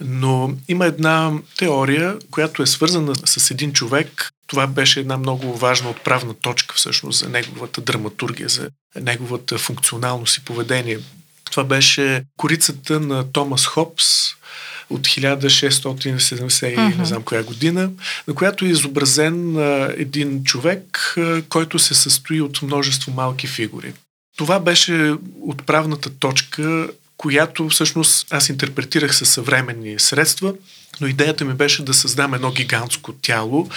Но 0.00 0.54
има 0.68 0.86
една 0.86 1.32
теория, 1.58 2.18
която 2.30 2.62
е 2.62 2.66
свързана 2.66 3.14
с 3.24 3.50
един 3.50 3.72
човек. 3.72 4.30
Това 4.46 4.66
беше 4.66 5.00
една 5.00 5.16
много 5.16 5.56
важна 5.56 5.90
отправна 5.90 6.34
точка 6.34 6.74
всъщност 6.74 7.18
за 7.18 7.28
неговата 7.28 7.80
драматургия, 7.80 8.48
за 8.48 8.70
неговата 9.00 9.58
функционалност 9.58 10.36
и 10.36 10.44
поведение. 10.44 10.98
Това 11.50 11.64
беше 11.64 12.24
корицата 12.36 13.00
на 13.00 13.32
Томас 13.32 13.66
Хопс 13.66 14.36
от 14.90 15.00
1670 15.00 16.48
uh-huh. 16.48 16.98
не 16.98 17.04
знам 17.04 17.22
коя 17.22 17.42
година, 17.42 17.90
на 18.28 18.34
която 18.34 18.64
е 18.64 18.68
изобразен 18.68 19.56
един 19.96 20.44
човек, 20.44 21.16
който 21.48 21.78
се 21.78 21.94
състои 21.94 22.40
от 22.40 22.62
множество 22.62 23.12
малки 23.12 23.46
фигури. 23.46 23.92
Това 24.36 24.60
беше 24.60 25.14
отправната 25.40 26.10
точка 26.10 26.88
която 27.16 27.68
всъщност 27.68 28.26
аз 28.30 28.48
интерпретирах 28.48 29.16
със 29.16 29.30
съвременни 29.30 29.98
средства, 29.98 30.54
но 31.00 31.06
идеята 31.06 31.44
ми 31.44 31.54
беше 31.54 31.84
да 31.84 31.94
създам 31.94 32.34
едно 32.34 32.50
гигантско 32.50 33.12
тяло, 33.12 33.68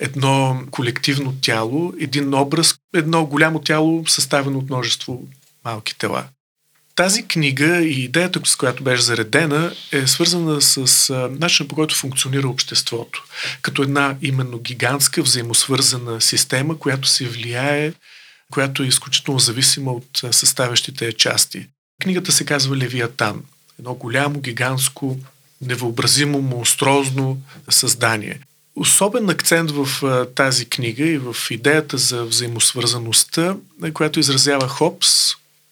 едно 0.00 0.62
колективно 0.70 1.34
тяло, 1.42 1.92
един 2.00 2.34
образ, 2.34 2.74
едно 2.94 3.26
голямо 3.26 3.58
тяло, 3.58 4.06
съставено 4.06 4.58
от 4.58 4.70
множество 4.70 5.22
малки 5.64 5.98
тела. 5.98 6.24
Тази 6.94 7.22
книга 7.22 7.82
и 7.82 8.04
идеята, 8.04 8.40
с 8.44 8.56
която 8.56 8.82
беше 8.82 9.02
заредена, 9.02 9.74
е 9.92 10.06
свързана 10.06 10.62
с 10.62 11.12
начина 11.30 11.68
по 11.68 11.74
който 11.74 11.94
функционира 11.94 12.48
обществото. 12.48 13.24
Като 13.62 13.82
една 13.82 14.16
именно 14.22 14.58
гигантска 14.58 15.22
взаимосвързана 15.22 16.20
система, 16.20 16.78
която 16.78 17.08
се 17.08 17.28
влияе, 17.28 17.92
която 18.52 18.82
е 18.82 18.86
изключително 18.86 19.38
зависима 19.40 19.92
от 19.92 20.22
съставящите 20.30 21.12
части. 21.12 21.68
Книгата 22.02 22.32
се 22.32 22.44
казва 22.44 22.76
Левиатан. 22.76 23.42
Едно 23.78 23.94
голямо, 23.94 24.40
гигантско, 24.40 25.18
невъобразимо, 25.62 26.42
монструозно 26.42 27.38
създание. 27.70 28.40
Особен 28.76 29.30
акцент 29.30 29.70
в 29.70 29.88
тази 30.34 30.66
книга 30.66 31.04
и 31.04 31.18
в 31.18 31.36
идеята 31.50 31.98
за 31.98 32.24
взаимосвързаността, 32.24 33.56
която 33.94 34.20
изразява 34.20 34.68
Хопс, 34.68 35.08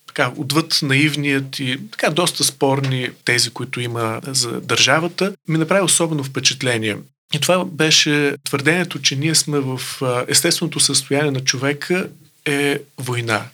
така, 0.06 0.32
отвъд 0.36 0.78
наивният 0.82 1.58
и 1.58 1.80
така 1.90 2.10
доста 2.10 2.44
спорни 2.44 3.08
тези, 3.24 3.50
които 3.50 3.80
има 3.80 4.20
за 4.26 4.60
държавата, 4.60 5.32
ми 5.48 5.58
направи 5.58 5.82
особено 5.82 6.24
впечатление. 6.24 6.96
И 7.34 7.40
това 7.40 7.64
беше 7.64 8.34
твърдението, 8.44 9.02
че 9.02 9.16
ние 9.16 9.34
сме 9.34 9.58
в 9.58 9.80
естественото 10.28 10.80
състояние 10.80 11.30
на 11.30 11.40
човека 11.40 12.08
е 12.44 12.78
война. 12.98 13.44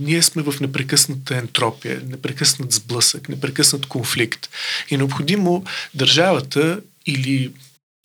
Ние 0.00 0.22
сме 0.22 0.42
в 0.42 0.60
непрекъсната 0.60 1.36
ентропия, 1.36 2.02
непрекъснат 2.06 2.72
сблъсък, 2.72 3.28
непрекъснат 3.28 3.86
конфликт. 3.86 4.48
И 4.90 4.96
необходимо 4.96 5.64
държавата 5.94 6.80
или 7.06 7.52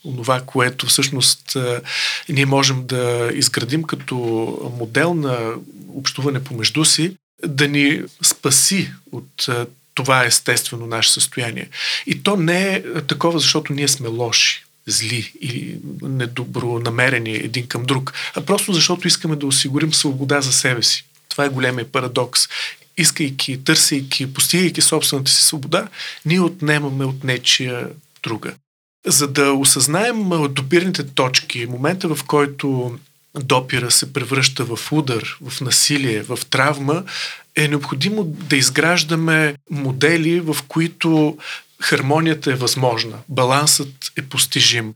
това, 0.04 0.42
което 0.42 0.86
всъщност 0.86 1.58
ние 2.30 2.46
можем 2.46 2.86
да 2.86 3.32
изградим 3.34 3.84
като 3.84 4.16
модел 4.80 5.14
на 5.14 5.54
общуване 5.94 6.44
помежду 6.44 6.86
си, 6.86 7.16
да 7.48 7.68
ни 7.68 8.02
спаси 8.24 8.92
от 9.12 9.50
това 9.94 10.26
естествено 10.26 10.88
наше 10.88 11.12
състояние. 11.12 11.70
И 12.06 12.24
то 12.24 12.38
не 12.38 12.74
е 12.74 12.84
такова, 13.08 13.40
защото 13.40 13.74
ние 13.74 13.88
сме 13.88 14.08
лоши 14.08 14.66
зли 14.88 15.34
и 15.42 15.76
недобронамерени 16.02 17.36
един 17.36 17.68
към 17.68 17.86
друг, 17.86 18.14
а 18.36 18.42
просто 18.42 18.74
защото 18.74 19.08
искаме 19.08 19.36
да 19.36 19.46
осигурим 19.46 19.94
свобода 19.94 20.42
за 20.42 20.54
себе 20.54 20.84
си. 20.84 21.06
Това 21.30 21.46
е 21.46 21.50
големия 21.50 21.92
парадокс. 21.92 22.48
Искайки, 22.98 23.64
търсейки, 23.64 24.34
постигайки 24.34 24.82
собствената 24.82 25.32
си 25.32 25.44
свобода, 25.44 25.88
ние 26.26 26.40
отнемаме 26.40 27.06
от 27.06 27.24
нечия 27.24 27.90
друга. 28.24 28.54
За 29.08 29.28
да 29.28 29.54
осъзнаем 29.54 30.30
допирните 30.50 31.04
точки, 31.08 31.66
момента 31.66 32.16
в 32.16 32.24
който 32.24 32.98
допира 33.40 33.92
се 33.92 34.14
превръща 34.14 34.66
в 34.66 34.92
удар, 34.92 35.38
в 35.42 35.62
насилие, 35.62 36.24
в 36.24 36.40
травма, 36.50 37.04
е 37.56 37.68
необходимо 37.68 38.24
да 38.24 38.56
изграждаме 38.56 39.56
модели, 39.70 40.40
в 40.40 40.58
които 40.68 41.38
хармонията 41.82 42.52
е 42.52 42.56
възможна, 42.56 43.18
балансът 43.30 44.12
е 44.18 44.22
постижим. 44.22 44.94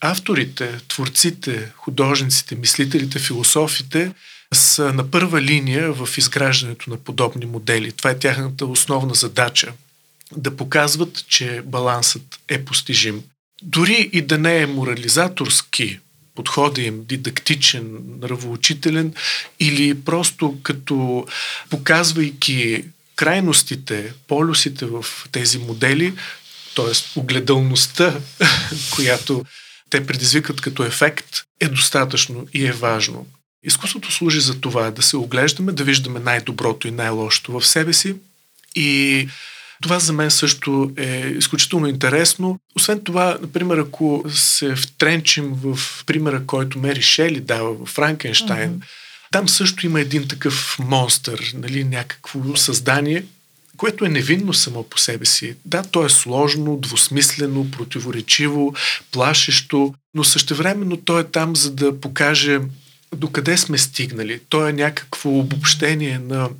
Авторите, 0.00 0.78
творците, 0.88 1.72
художниците, 1.76 2.54
мислителите, 2.54 3.18
философите 3.18 4.12
са 4.54 4.92
на 4.92 5.10
първа 5.10 5.42
линия 5.42 5.92
в 5.92 6.18
изграждането 6.18 6.90
на 6.90 6.96
подобни 6.96 7.46
модели. 7.46 7.92
Това 7.92 8.10
е 8.10 8.18
тяхната 8.18 8.66
основна 8.66 9.14
задача. 9.14 9.72
да 10.36 10.56
показват, 10.56 11.24
че 11.28 11.62
балансът 11.64 12.40
е 12.48 12.64
постижим. 12.64 13.22
Дори 13.62 14.10
и 14.12 14.22
да 14.22 14.38
не 14.38 14.58
е 14.58 14.66
морализаторски 14.66 15.98
подхода 16.34 16.82
им, 16.82 17.04
дидактичен, 17.04 17.98
нравоучителен 18.22 19.14
или 19.60 20.00
просто 20.00 20.58
като 20.62 21.26
показвайки 21.70 22.84
крайностите, 23.16 24.12
полюсите 24.28 24.86
в 24.86 25.04
тези 25.32 25.58
модели, 25.58 26.14
т.е. 26.76 27.18
огледалността, 27.20 28.20
която 28.94 29.44
те 29.90 30.06
предизвикат 30.06 30.60
като 30.60 30.84
ефект, 30.84 31.42
е 31.60 31.68
достатъчно 31.68 32.46
и 32.54 32.66
е 32.66 32.72
важно. 32.72 33.26
Изкуството 33.64 34.12
служи 34.12 34.40
за 34.40 34.60
това 34.60 34.90
да 34.90 35.02
се 35.02 35.16
оглеждаме, 35.16 35.72
да 35.72 35.84
виждаме 35.84 36.20
най-доброто 36.20 36.88
и 36.88 36.90
най-лошото 36.90 37.60
в 37.60 37.66
себе 37.66 37.92
си 37.92 38.14
и 38.74 39.28
това 39.82 39.98
за 39.98 40.12
мен 40.12 40.30
също 40.30 40.92
е 40.96 41.34
изключително 41.38 41.86
интересно. 41.86 42.58
Освен 42.76 43.04
това, 43.04 43.38
например, 43.40 43.78
ако 43.78 44.24
се 44.34 44.76
втренчим 44.76 45.52
в 45.54 45.78
примера, 46.06 46.46
който 46.46 46.78
Мери 46.78 47.02
Шели 47.02 47.40
дава 47.40 47.74
в 47.74 47.88
Франкенштайн, 47.88 48.70
mm-hmm. 48.70 48.84
там 49.32 49.48
също 49.48 49.86
има 49.86 50.00
един 50.00 50.28
такъв 50.28 50.76
монстър, 50.78 51.52
нали, 51.54 51.84
някакво 51.84 52.56
създание, 52.56 53.24
което 53.76 54.04
е 54.04 54.08
невинно 54.08 54.54
само 54.54 54.82
по 54.82 54.98
себе 54.98 55.26
си. 55.26 55.54
Да, 55.64 55.82
то 55.82 56.04
е 56.04 56.08
сложно, 56.08 56.76
двусмислено, 56.76 57.70
противоречиво, 57.70 58.74
плашещо, 59.12 59.94
но 60.14 60.24
същевременно 60.24 60.96
то 60.96 61.18
е 61.18 61.24
там, 61.24 61.56
за 61.56 61.70
да 61.70 62.00
покаже 62.00 62.60
докъде 63.16 63.56
сме 63.56 63.78
стигнали. 63.78 64.40
То 64.48 64.68
е 64.68 64.72
някакво 64.72 65.30
обобщение 65.30 66.18
на 66.18 66.50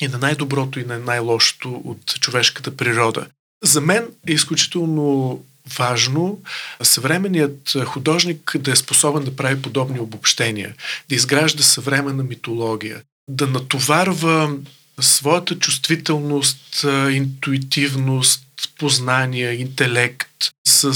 и 0.00 0.08
на 0.08 0.18
най-доброто 0.18 0.80
и 0.80 0.84
на 0.84 0.98
най-лошото 0.98 1.82
от 1.84 2.20
човешката 2.20 2.76
природа. 2.76 3.26
За 3.64 3.80
мен 3.80 4.08
е 4.28 4.32
изключително 4.32 5.40
важно 5.78 6.40
съвременният 6.82 7.76
художник 7.84 8.56
да 8.58 8.70
е 8.70 8.76
способен 8.76 9.24
да 9.24 9.36
прави 9.36 9.62
подобни 9.62 10.00
обобщения, 10.00 10.74
да 11.08 11.14
изгражда 11.14 11.62
съвременна 11.62 12.22
митология, 12.22 13.02
да 13.28 13.46
натоварва 13.46 14.56
своята 15.00 15.58
чувствителност, 15.58 16.84
интуитивност, 17.10 18.44
познание, 18.78 19.52
интелект 19.52 20.28
с 20.66 20.94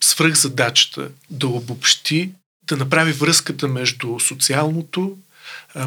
свръхзадачата 0.00 1.08
да 1.30 1.48
обобщи, 1.48 2.30
да 2.68 2.76
направи 2.76 3.12
връзката 3.12 3.68
между 3.68 4.18
социалното, 4.20 5.16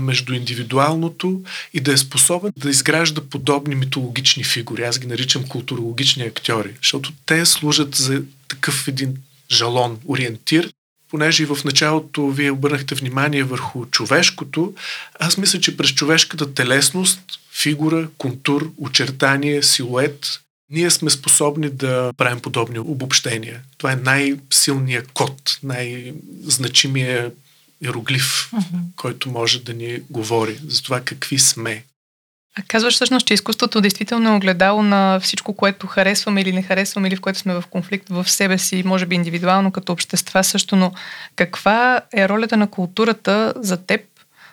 между 0.01 0.33
индивидуалното 0.33 1.41
и 1.73 1.79
да 1.79 1.93
е 1.93 1.97
способен 1.97 2.51
да 2.57 2.69
изгражда 2.69 3.21
подобни 3.21 3.75
митологични 3.75 4.43
фигури. 4.43 4.83
Аз 4.83 5.00
ги 5.00 5.07
наричам 5.07 5.47
културологични 5.47 6.23
актьори, 6.23 6.73
защото 6.81 7.11
те 7.25 7.45
служат 7.45 7.95
за 7.95 8.21
такъв 8.47 8.88
един 8.88 9.17
жалон, 9.51 10.00
ориентир, 10.07 10.71
понеже 11.09 11.43
и 11.43 11.45
в 11.45 11.57
началото 11.65 12.29
вие 12.29 12.51
обърнахте 12.51 12.95
внимание 12.95 13.43
върху 13.43 13.85
човешкото, 13.85 14.73
аз 15.19 15.38
мисля, 15.38 15.59
че 15.59 15.77
през 15.77 15.89
човешката 15.89 16.53
телесност, 16.53 17.21
фигура, 17.51 18.07
контур, 18.17 18.71
очертание, 18.77 19.63
силует, 19.63 20.39
ние 20.72 20.92
сме 20.92 21.10
способни 21.10 21.70
да 21.70 22.13
правим 22.18 22.40
подобни 22.40 22.80
обобщения. 22.80 23.62
Това 23.78 23.92
е 23.92 23.96
най-силният 23.96 25.12
код, 25.12 25.60
най-значимия 25.63 27.32
иероглиф, 27.84 28.51
uh-huh. 28.51 28.80
който 28.96 29.32
може 29.32 29.63
да 29.63 29.74
ни 29.74 30.00
говори 30.10 30.60
за 30.68 30.84
това 30.84 31.01
какви 31.01 31.40
сме. 31.40 31.84
А 32.58 32.62
казваш 32.68 32.94
всъщност, 32.94 33.28
че 33.28 33.34
изкуството 33.34 33.82
действително 33.82 34.30
е 34.30 34.36
огледало 34.36 34.84
на 34.84 35.20
всичко, 35.20 35.54
което 35.54 35.88
харесваме 35.88 36.42
или 36.42 36.51
не 36.51 36.62
харесваме, 36.62 37.08
или 37.08 37.16
в 37.16 37.22
което 37.22 37.40
сме 37.40 37.54
в 37.54 37.63
конфликт 37.70 38.10
в 38.10 38.30
себе 38.30 38.58
си, 38.58 38.84
може 38.86 39.06
би 39.06 39.16
индивидуално 39.16 39.72
като 39.72 39.94
общества 39.94 40.44
също, 40.44 40.75
но 40.75 40.92
каква 41.36 42.01
е 42.13 42.30
ролята 42.30 42.58
на 42.58 42.68
културата 42.68 43.54
за 43.56 43.78
теб, 43.78 44.01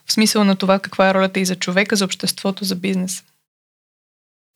в 0.06 0.12
смисъл 0.12 0.44
на 0.44 0.56
това 0.56 0.78
каква 0.78 1.10
е 1.10 1.14
ролята 1.14 1.40
и 1.40 1.44
за 1.44 1.56
човека, 1.56 1.96
за 1.96 2.04
обществото, 2.04 2.64
за 2.64 2.76
бизнес? 2.76 3.22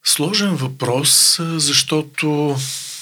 Сложен 0.05 0.55
въпрос, 0.55 1.41
защото 1.41 2.57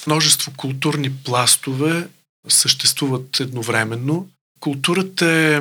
множество 0.07 0.53
културни 0.57 1.17
пластове 1.25 2.09
съществуват 2.49 3.41
едновременно 3.41 4.29
Културата 4.61 5.27
е 5.27 5.61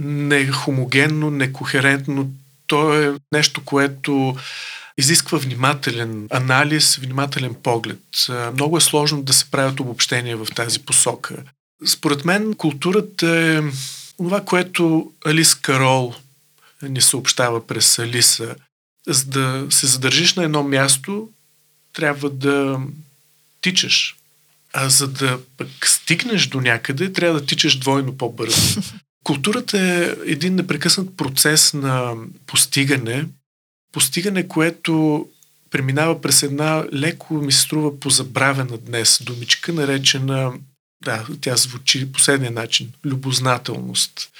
не 0.00 0.46
хомогенно, 0.46 1.30
некохерентно. 1.30 2.30
То 2.66 3.02
е 3.02 3.14
нещо, 3.32 3.64
което 3.64 4.36
изисква 4.98 5.38
внимателен 5.38 6.26
анализ, 6.30 6.96
внимателен 6.96 7.54
поглед. 7.54 8.00
Много 8.52 8.76
е 8.76 8.80
сложно 8.80 9.22
да 9.22 9.32
се 9.32 9.50
правят 9.50 9.80
обобщения 9.80 10.36
в 10.36 10.46
тази 10.54 10.78
посока. 10.78 11.36
Според 11.86 12.24
мен 12.24 12.54
културата 12.54 13.28
е 13.28 13.62
това, 14.16 14.40
което 14.40 15.12
Алис 15.26 15.54
Карол 15.54 16.14
ни 16.82 17.00
съобщава 17.00 17.66
през 17.66 17.98
Алиса. 17.98 18.54
За 19.08 19.24
да 19.24 19.66
се 19.70 19.86
задържиш 19.86 20.34
на 20.34 20.44
едно 20.44 20.62
място, 20.62 21.28
трябва 21.92 22.30
да 22.30 22.80
тичаш. 23.60 24.16
А 24.72 24.88
за 24.88 25.08
да 25.08 25.40
пък 25.56 25.68
стигнеш 25.84 26.46
до 26.46 26.60
някъде, 26.60 27.12
трябва 27.12 27.40
да 27.40 27.46
тичаш 27.46 27.78
двойно 27.78 28.16
по-бързо. 28.16 28.82
Културата 29.24 29.80
е 29.80 30.30
един 30.32 30.54
непрекъснат 30.54 31.16
процес 31.16 31.74
на 31.74 32.14
постигане, 32.46 33.26
постигане, 33.92 34.48
което 34.48 35.26
преминава 35.70 36.20
през 36.20 36.42
една 36.42 36.84
леко 36.92 37.34
ми 37.34 37.52
се 37.52 37.60
струва 37.60 38.00
позабравена 38.00 38.78
днес 38.78 39.18
думичка, 39.22 39.72
наречена, 39.72 40.52
да, 41.04 41.26
тя 41.40 41.56
звучи 41.56 42.12
последния 42.12 42.50
начин, 42.50 42.92
любознателност. 43.04 44.30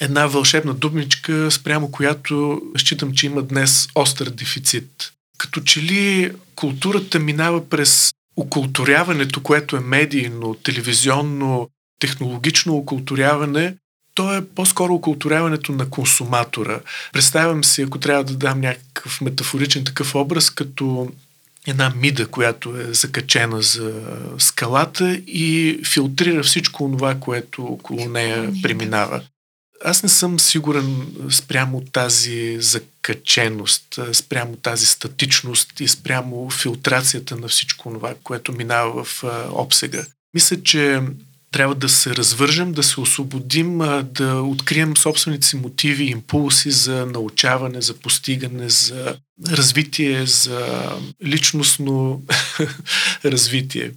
Една 0.00 0.26
вълшебна 0.26 0.74
думичка, 0.74 1.50
спрямо 1.50 1.90
която 1.90 2.62
считам, 2.78 3.12
че 3.12 3.26
има 3.26 3.42
днес 3.42 3.88
остър 3.94 4.30
дефицит. 4.30 5.12
Като 5.38 5.60
че 5.60 5.82
ли 5.82 6.30
културата 6.54 7.18
минава 7.18 7.68
през 7.68 8.12
окултуряването, 8.36 9.42
което 9.42 9.76
е 9.76 9.80
медийно, 9.80 10.54
телевизионно, 10.54 11.68
технологично 11.98 12.76
окултуряване, 12.76 13.74
то 14.14 14.34
е 14.34 14.44
по-скоро 14.44 14.94
окултуряването 14.94 15.72
на 15.72 15.90
консуматора. 15.90 16.80
Представям 17.12 17.64
си, 17.64 17.82
ако 17.82 17.98
трябва 17.98 18.24
да 18.24 18.34
дам 18.34 18.60
някакъв 18.60 19.20
метафоричен 19.20 19.84
такъв 19.84 20.14
образ, 20.14 20.50
като 20.50 21.12
една 21.66 21.92
мида, 21.96 22.26
която 22.26 22.76
е 22.76 22.94
закачена 22.94 23.62
за 23.62 23.92
скалата 24.38 25.14
и 25.26 25.80
филтрира 25.92 26.42
всичко 26.42 26.90
това, 26.92 27.14
което 27.14 27.64
около 27.64 28.08
нея 28.08 28.52
преминава. 28.62 29.22
Аз 29.84 30.02
не 30.02 30.08
съм 30.08 30.40
сигурен 30.40 31.06
спрямо 31.30 31.80
тази 31.80 32.56
закаченост, 32.60 33.98
спрямо 34.12 34.56
тази 34.56 34.86
статичност 34.86 35.80
и 35.80 35.88
спрямо 35.88 36.50
филтрацията 36.50 37.36
на 37.36 37.48
всичко 37.48 37.92
това, 37.92 38.14
което 38.22 38.52
минава 38.52 39.04
в 39.04 39.24
обсега. 39.52 40.04
Мисля, 40.34 40.62
че 40.62 41.00
трябва 41.52 41.74
да 41.74 41.88
се 41.88 42.16
развържем, 42.16 42.72
да 42.72 42.82
се 42.82 43.00
освободим, 43.00 43.78
да 44.04 44.42
открием 44.42 44.96
собствените 44.96 45.46
си 45.46 45.56
мотиви, 45.56 46.04
импулси 46.04 46.70
за 46.70 47.06
научаване, 47.06 47.80
за 47.80 47.94
постигане, 47.94 48.68
за 48.68 49.16
развитие, 49.48 50.26
за 50.26 50.90
личностно 51.24 52.22
развитие. 53.24 53.90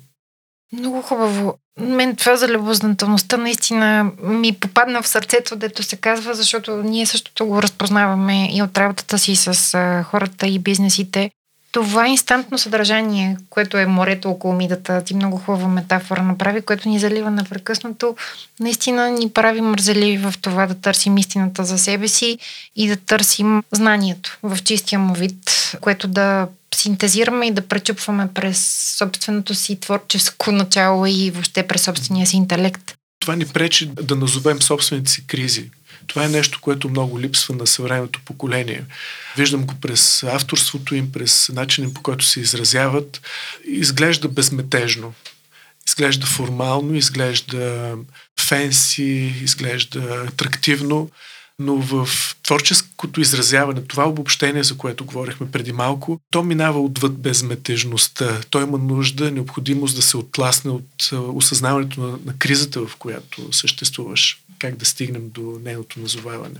Много 0.79 1.01
хубаво. 1.01 1.57
Мен 1.79 2.15
това 2.15 2.35
за 2.35 2.47
любознателността 2.47 3.37
наистина 3.37 4.11
ми 4.23 4.53
попадна 4.53 5.01
в 5.01 5.07
сърцето, 5.07 5.55
дето 5.55 5.83
се 5.83 5.95
казва, 5.95 6.33
защото 6.33 6.75
ние 6.75 7.05
същото 7.05 7.45
го 7.45 7.61
разпознаваме 7.61 8.49
и 8.51 8.61
от 8.61 8.77
работата 8.77 9.17
си 9.19 9.35
с 9.35 10.03
хората 10.11 10.47
и 10.47 10.59
бизнесите. 10.59 11.31
Това 11.75 12.07
инстантно 12.07 12.57
съдържание, 12.57 13.37
което 13.49 13.77
е 13.77 13.85
морето 13.85 14.29
около 14.29 14.53
мидата, 14.53 15.03
ти 15.03 15.13
много 15.13 15.37
хубава 15.37 15.67
метафора 15.67 16.21
направи, 16.21 16.61
което 16.61 16.89
ни 16.89 16.99
залива 16.99 17.31
непрекъснато, 17.31 18.15
наистина 18.59 19.09
ни 19.09 19.29
прави 19.29 19.61
мързеливи 19.61 20.17
в 20.17 20.33
това 20.41 20.65
да 20.65 20.75
търсим 20.75 21.17
истината 21.17 21.65
за 21.65 21.77
себе 21.77 22.07
си 22.07 22.37
и 22.75 22.87
да 22.87 22.95
търсим 22.95 23.63
знанието 23.71 24.37
в 24.43 24.63
чистия 24.63 24.99
му 24.99 25.13
вид, 25.13 25.71
което 25.81 26.07
да 26.07 26.47
синтезираме 26.75 27.45
и 27.47 27.51
да 27.51 27.61
пречупваме 27.61 28.27
през 28.33 28.93
собственото 28.97 29.55
си 29.55 29.79
творческо 29.79 30.51
начало 30.51 31.05
и 31.05 31.31
въобще 31.31 31.67
през 31.67 31.81
собствения 31.81 32.27
си 32.27 32.37
интелект. 32.37 32.95
Това 33.19 33.35
ни 33.35 33.45
пречи 33.45 33.89
да 34.01 34.15
назовем 34.15 34.61
собствените 34.61 35.11
си 35.11 35.27
кризи. 35.27 35.69
Това 36.07 36.25
е 36.25 36.29
нещо, 36.29 36.59
което 36.61 36.89
много 36.89 37.19
липсва 37.19 37.55
на 37.55 37.67
съвременното 37.67 38.21
поколение. 38.25 38.83
Виждам 39.37 39.65
го 39.65 39.73
през 39.81 40.23
авторството 40.23 40.95
им, 40.95 41.11
през 41.11 41.49
начинът 41.49 41.93
по 41.93 42.01
който 42.01 42.25
се 42.25 42.39
изразяват. 42.39 43.21
Изглежда 43.67 44.27
безметежно. 44.27 45.13
Изглежда 45.87 46.25
формално, 46.25 46.95
изглежда 46.95 47.93
фенси, 48.39 49.33
изглежда 49.41 50.25
атрактивно, 50.27 51.09
но 51.59 51.75
в 51.75 52.07
творческото 52.43 53.21
изразяване, 53.21 53.81
това 53.81 54.09
обобщение, 54.09 54.63
за 54.63 54.77
което 54.77 55.05
говорихме 55.05 55.51
преди 55.51 55.71
малко, 55.71 56.19
то 56.31 56.43
минава 56.43 56.79
отвъд 56.81 57.17
безметежността. 57.17 58.41
Той 58.49 58.63
има 58.63 58.77
нужда, 58.77 59.31
необходимост 59.31 59.95
да 59.95 60.01
се 60.01 60.17
отласне 60.17 60.71
от 60.71 61.11
осъзнаването 61.11 62.01
на, 62.01 62.19
на 62.25 62.37
кризата, 62.37 62.87
в 62.87 62.95
която 62.95 63.53
съществуваш. 63.53 64.41
Как 64.59 64.75
да 64.75 64.85
стигнем 64.85 65.29
до 65.29 65.59
нейното 65.63 65.99
назоваване. 65.99 66.59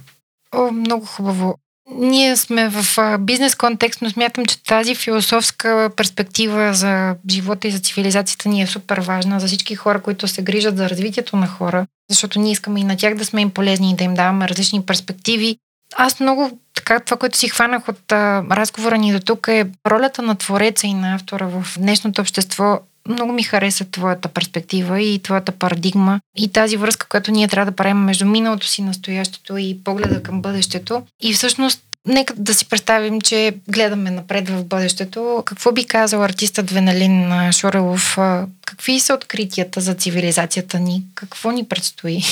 О, 0.51 0.71
много 0.71 1.05
хубаво. 1.05 1.57
Ние 1.91 2.35
сме 2.35 2.69
в 2.69 2.99
бизнес 3.19 3.55
контекст, 3.55 4.01
но 4.01 4.09
смятам, 4.09 4.45
че 4.45 4.63
тази 4.63 4.95
философска 4.95 5.89
перспектива 5.95 6.73
за 6.73 7.15
живота 7.29 7.67
и 7.67 7.71
за 7.71 7.79
цивилизацията 7.79 8.49
ни 8.49 8.61
е 8.61 8.67
супер 8.67 8.99
важна 8.99 9.39
за 9.39 9.47
всички 9.47 9.75
хора, 9.75 10.01
които 10.01 10.27
се 10.27 10.41
грижат 10.41 10.77
за 10.77 10.89
развитието 10.89 11.37
на 11.37 11.47
хора, 11.47 11.87
защото 12.09 12.39
ние 12.39 12.51
искаме 12.51 12.79
и 12.79 12.83
на 12.83 12.97
тях 12.97 13.15
да 13.15 13.25
сме 13.25 13.41
им 13.41 13.49
полезни 13.49 13.91
и 13.91 13.95
да 13.95 14.03
им 14.03 14.13
даваме 14.13 14.47
различни 14.47 14.85
перспективи. 14.85 15.57
Аз 15.95 16.19
много 16.19 16.59
така, 16.73 16.99
това, 16.99 17.17
което 17.17 17.37
си 17.37 17.49
хванах 17.49 17.87
от 17.87 18.11
а, 18.11 18.43
разговора 18.51 18.97
ни 18.97 19.11
до 19.11 19.19
тук 19.19 19.47
е 19.47 19.67
ролята 19.87 20.21
на 20.21 20.35
твореца 20.35 20.87
и 20.87 20.93
на 20.93 21.15
автора 21.15 21.47
в 21.47 21.65
днешното 21.79 22.21
общество 22.21 22.79
много 23.09 23.33
ми 23.33 23.43
хареса 23.43 23.85
твоята 23.85 24.27
перспектива 24.27 25.01
и 25.01 25.19
твоята 25.19 25.51
парадигма 25.51 26.19
и 26.37 26.51
тази 26.51 26.77
връзка, 26.77 27.07
която 27.07 27.31
ние 27.31 27.47
трябва 27.47 27.71
да 27.71 27.75
правим 27.75 27.97
между 27.97 28.25
миналото 28.25 28.67
си, 28.67 28.81
настоящето 28.81 29.57
и 29.57 29.79
погледа 29.83 30.23
към 30.23 30.41
бъдещето. 30.41 31.03
И 31.21 31.33
всъщност 31.33 31.81
Нека 32.07 32.33
да 32.37 32.53
си 32.53 32.69
представим, 32.69 33.21
че 33.21 33.57
гледаме 33.67 34.11
напред 34.11 34.49
в 34.49 34.63
бъдещето. 34.63 35.43
Какво 35.45 35.71
би 35.71 35.85
казал 35.85 36.23
артистът 36.23 36.71
Веналин 36.71 37.51
Шорелов? 37.51 38.17
Какви 38.65 38.99
са 38.99 39.13
откритията 39.13 39.81
за 39.81 39.93
цивилизацията 39.93 40.79
ни? 40.79 41.03
Какво 41.15 41.51
ни 41.51 41.67
предстои? 41.67 42.23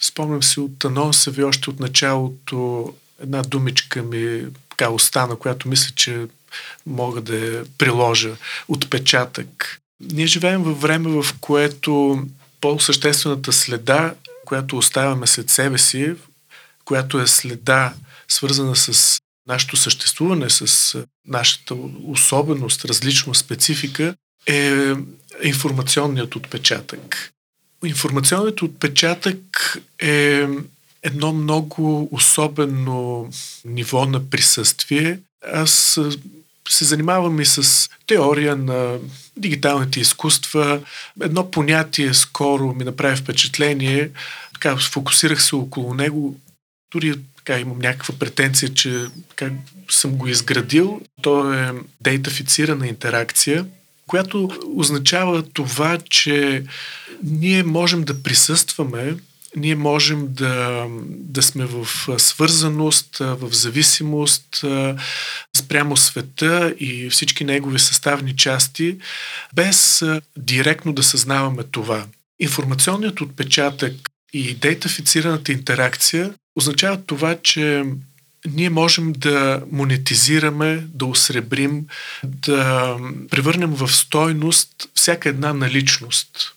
Спомням 0.00 0.42
си 0.42 0.60
от 0.60 0.84
анонса 0.84 1.30
ви 1.30 1.44
още 1.44 1.70
от 1.70 1.80
началото 1.80 2.94
една 3.22 3.42
думичка 3.42 4.02
ми 4.02 4.44
така 4.70 4.90
остана, 4.90 5.36
която 5.36 5.68
мисля, 5.68 5.92
че 5.94 6.26
мога 6.86 7.20
да 7.20 7.64
приложа. 7.78 8.36
Отпечатък. 8.68 9.80
Ние 10.00 10.26
живеем 10.26 10.62
във 10.62 10.80
време, 10.80 11.22
в 11.22 11.26
което 11.40 12.22
по-съществената 12.60 13.52
следа, 13.52 14.14
която 14.44 14.78
оставяме 14.78 15.26
след 15.26 15.50
себе 15.50 15.78
си, 15.78 16.14
която 16.84 17.20
е 17.20 17.26
следа 17.26 17.94
свързана 18.28 18.76
с 18.76 19.20
нашето 19.46 19.76
съществуване, 19.76 20.50
с 20.50 20.98
нашата 21.26 21.74
особеност, 22.04 22.84
различна 22.84 23.34
специфика, 23.34 24.14
е 24.46 24.92
информационният 25.42 26.36
отпечатък. 26.36 27.32
Информационният 27.84 28.62
отпечатък 28.62 29.76
е 29.98 30.46
едно 31.02 31.32
много 31.32 32.08
особено 32.12 33.30
ниво 33.64 34.06
на 34.06 34.30
присъствие. 34.30 35.18
Аз 35.52 36.00
се 36.68 36.84
занимавам 36.84 37.40
и 37.40 37.46
с 37.46 37.88
теория 38.06 38.56
на 38.56 38.98
дигиталните 39.36 40.00
изкуства. 40.00 40.80
Едно 41.20 41.50
понятие 41.50 42.14
скоро 42.14 42.74
ми 42.74 42.84
направи 42.84 43.16
впечатление. 43.16 44.10
Така, 44.52 44.76
фокусирах 44.76 45.42
се 45.42 45.54
около 45.54 45.94
него. 45.94 46.36
Дори 46.92 47.14
така 47.36 47.58
имам 47.58 47.78
някаква 47.78 48.14
претенция, 48.18 48.74
че 48.74 49.04
така 49.28 49.52
съм 49.90 50.10
го 50.10 50.28
изградил. 50.28 51.00
То 51.22 51.52
е 51.52 51.72
дейтафицирана 52.00 52.88
интеракция, 52.88 53.66
която 54.06 54.50
означава 54.76 55.42
това, 55.42 55.98
че 56.10 56.64
ние 57.22 57.62
можем 57.62 58.04
да 58.04 58.22
присъстваме, 58.22 59.16
ние 59.56 59.76
можем 59.76 60.26
да, 60.30 60.86
да 61.08 61.42
сме 61.42 61.64
в 61.64 61.86
свързаност, 62.18 63.16
в 63.18 63.52
зависимост 63.52 64.64
спрямо 65.56 65.96
света 65.96 66.74
и 66.80 67.10
всички 67.10 67.44
негови 67.44 67.78
съставни 67.78 68.36
части, 68.36 68.96
без 69.54 70.04
директно 70.36 70.92
да 70.92 71.02
съзнаваме 71.02 71.62
това. 71.62 72.06
Информационният 72.40 73.20
отпечатък 73.20 73.92
и 74.32 74.54
дейтафицираната 74.54 75.52
интеракция 75.52 76.34
означава 76.56 77.02
това, 77.06 77.36
че 77.42 77.84
ние 78.46 78.70
можем 78.70 79.12
да 79.12 79.62
монетизираме, 79.72 80.86
да 80.94 81.06
осребрим, 81.06 81.86
да 82.24 82.96
превърнем 83.30 83.70
в 83.70 83.88
стойност 83.88 84.70
всяка 84.94 85.28
една 85.28 85.52
наличност. 85.52 86.55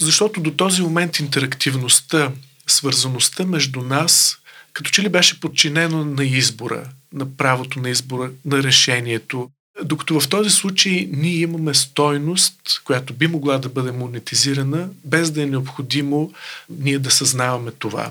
Защото 0.00 0.40
до 0.40 0.50
този 0.50 0.82
момент 0.82 1.18
интерактивността, 1.18 2.32
свързаността 2.66 3.44
между 3.44 3.80
нас, 3.80 4.38
като 4.72 4.90
че 4.90 5.02
ли 5.02 5.08
беше 5.08 5.40
подчинено 5.40 6.04
на 6.04 6.24
избора, 6.24 6.88
на 7.12 7.36
правото 7.36 7.80
на 7.80 7.90
избора, 7.90 8.30
на 8.44 8.62
решението. 8.62 9.50
Докато 9.84 10.20
в 10.20 10.28
този 10.28 10.50
случай 10.50 11.08
ние 11.12 11.36
имаме 11.36 11.74
стойност, 11.74 12.82
която 12.84 13.14
би 13.14 13.26
могла 13.26 13.58
да 13.58 13.68
бъде 13.68 13.92
монетизирана, 13.92 14.88
без 15.04 15.30
да 15.30 15.42
е 15.42 15.46
необходимо 15.46 16.32
ние 16.70 16.98
да 16.98 17.10
съзнаваме 17.10 17.70
това 17.70 18.10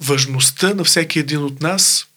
важността 0.00 0.74
на 0.74 0.84
всеки 0.84 1.18
един 1.18 1.42
от 1.42 1.60
нас 1.60 2.07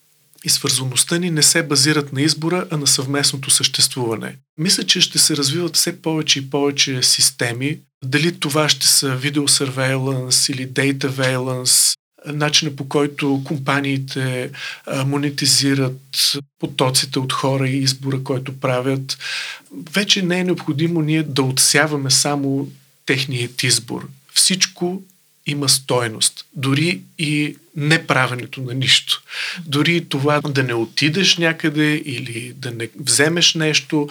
и 0.45 0.49
свързаността 0.49 1.17
ни 1.17 1.31
не 1.31 1.43
се 1.43 1.63
базират 1.63 2.13
на 2.13 2.21
избора, 2.21 2.67
а 2.71 2.77
на 2.77 2.87
съвместното 2.87 3.51
съществуване. 3.51 4.35
Мисля, 4.57 4.83
че 4.83 5.01
ще 5.01 5.19
се 5.19 5.37
развиват 5.37 5.75
все 5.75 6.01
повече 6.01 6.39
и 6.39 6.49
повече 6.49 7.03
системи. 7.03 7.79
Дали 8.03 8.39
това 8.39 8.69
ще 8.69 8.87
са 8.87 9.15
видеосървейланс 9.15 10.49
или 10.49 10.67
data 10.67 11.09
valence, 11.09 11.97
начина 12.25 12.75
по 12.75 12.89
който 12.89 13.41
компаниите 13.43 14.51
монетизират 15.05 16.37
потоците 16.59 17.19
от 17.19 17.33
хора 17.33 17.69
и 17.69 17.77
избора, 17.77 18.23
който 18.23 18.59
правят. 18.59 19.17
Вече 19.93 20.21
не 20.21 20.39
е 20.39 20.43
необходимо 20.43 21.01
ние 21.01 21.23
да 21.23 21.43
отсяваме 21.43 22.11
само 22.11 22.67
техният 23.05 23.63
избор. 23.63 24.07
Всичко 24.33 25.01
има 25.45 25.69
стойност. 25.69 26.45
Дори 26.53 27.01
и 27.19 27.57
неправенето 27.75 28.61
на 28.61 28.73
нищо. 28.73 29.21
Дори 29.65 30.05
това 30.09 30.41
да 30.41 30.63
не 30.63 30.73
отидеш 30.73 31.37
някъде 31.37 32.01
или 32.05 32.53
да 32.55 32.71
не 32.71 32.89
вземеш 32.99 33.53
нещо, 33.53 34.09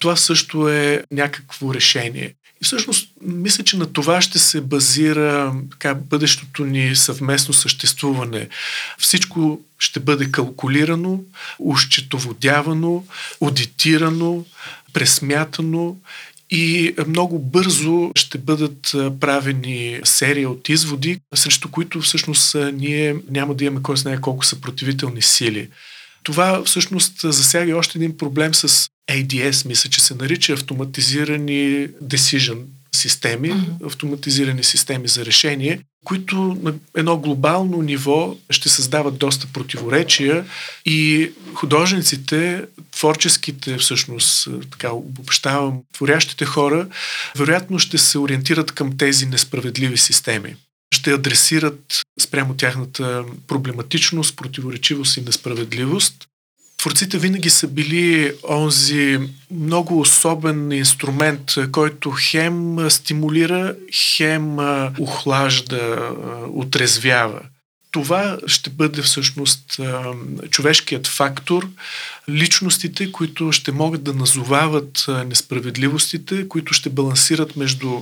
това 0.00 0.16
също 0.16 0.68
е 0.68 1.04
някакво 1.10 1.74
решение. 1.74 2.34
И 2.62 2.64
всъщност, 2.64 3.08
мисля, 3.22 3.64
че 3.64 3.76
на 3.76 3.92
това 3.92 4.20
ще 4.20 4.38
се 4.38 4.60
базира 4.60 5.54
така, 5.70 5.94
бъдещото 5.94 6.64
ни 6.64 6.96
съвместно 6.96 7.54
съществуване. 7.54 8.48
Всичко 8.98 9.60
ще 9.78 10.00
бъде 10.00 10.30
калкулирано, 10.30 11.20
ущетоводявано, 11.58 13.04
аудитирано, 13.42 14.44
пресмятано 14.92 15.96
и 16.54 16.94
много 17.08 17.38
бързо 17.38 18.10
ще 18.14 18.38
бъдат 18.38 18.94
правени 19.20 20.00
серия 20.04 20.50
от 20.50 20.68
изводи, 20.68 21.18
срещу 21.34 21.70
които 21.70 22.00
всъщност 22.00 22.56
ние 22.74 23.16
няма 23.30 23.54
да 23.54 23.64
имаме 23.64 23.82
кой 23.82 23.96
знае 23.96 24.20
колко 24.20 24.44
съпротивителни 24.44 25.22
сили. 25.22 25.68
Това 26.22 26.62
всъщност 26.64 27.20
засяга 27.24 27.76
още 27.76 27.98
един 27.98 28.16
проблем 28.16 28.54
с 28.54 28.88
ADS, 29.10 29.66
мисля, 29.66 29.90
че 29.90 30.00
се 30.00 30.14
нарича 30.14 30.52
автоматизирани 30.52 31.88
decision 31.88 32.58
системи, 32.94 33.52
mm-hmm. 33.52 33.86
автоматизирани 33.86 34.64
системи 34.64 35.08
за 35.08 35.24
решение, 35.24 35.80
които 36.04 36.36
на 36.62 36.74
едно 36.96 37.16
глобално 37.16 37.82
ниво 37.82 38.36
ще 38.50 38.68
създават 38.68 39.18
доста 39.18 39.46
противоречия 39.52 40.44
и 40.86 41.30
художниците, 41.54 42.64
творческите 42.90 43.76
всъщност, 43.76 44.48
така 44.70 44.92
обобщавам, 44.92 45.80
творящите 45.92 46.44
хора, 46.44 46.88
вероятно 47.36 47.78
ще 47.78 47.98
се 47.98 48.18
ориентират 48.18 48.72
към 48.72 48.98
тези 48.98 49.26
несправедливи 49.26 49.98
системи. 49.98 50.56
Ще 50.94 51.12
адресират 51.12 52.02
спрямо 52.20 52.54
тяхната 52.54 53.24
проблематичност, 53.46 54.36
противоречивост 54.36 55.16
и 55.16 55.20
несправедливост 55.20 56.26
творците 56.82 57.18
винаги 57.18 57.50
са 57.50 57.68
били 57.68 58.32
онзи 58.48 59.18
много 59.50 60.00
особен 60.00 60.72
инструмент, 60.72 61.54
който 61.72 62.10
хем 62.10 62.90
стимулира, 62.90 63.74
хем 64.16 64.58
охлажда, 64.98 66.12
отрезвява. 66.52 67.40
Това 67.90 68.38
ще 68.46 68.70
бъде 68.70 69.02
всъщност 69.02 69.80
човешкият 70.50 71.06
фактор, 71.06 71.68
личностите, 72.28 73.12
които 73.12 73.52
ще 73.52 73.72
могат 73.72 74.02
да 74.02 74.12
назовават 74.12 75.06
несправедливостите, 75.26 76.48
които 76.48 76.74
ще 76.74 76.90
балансират 76.90 77.56
между 77.56 78.00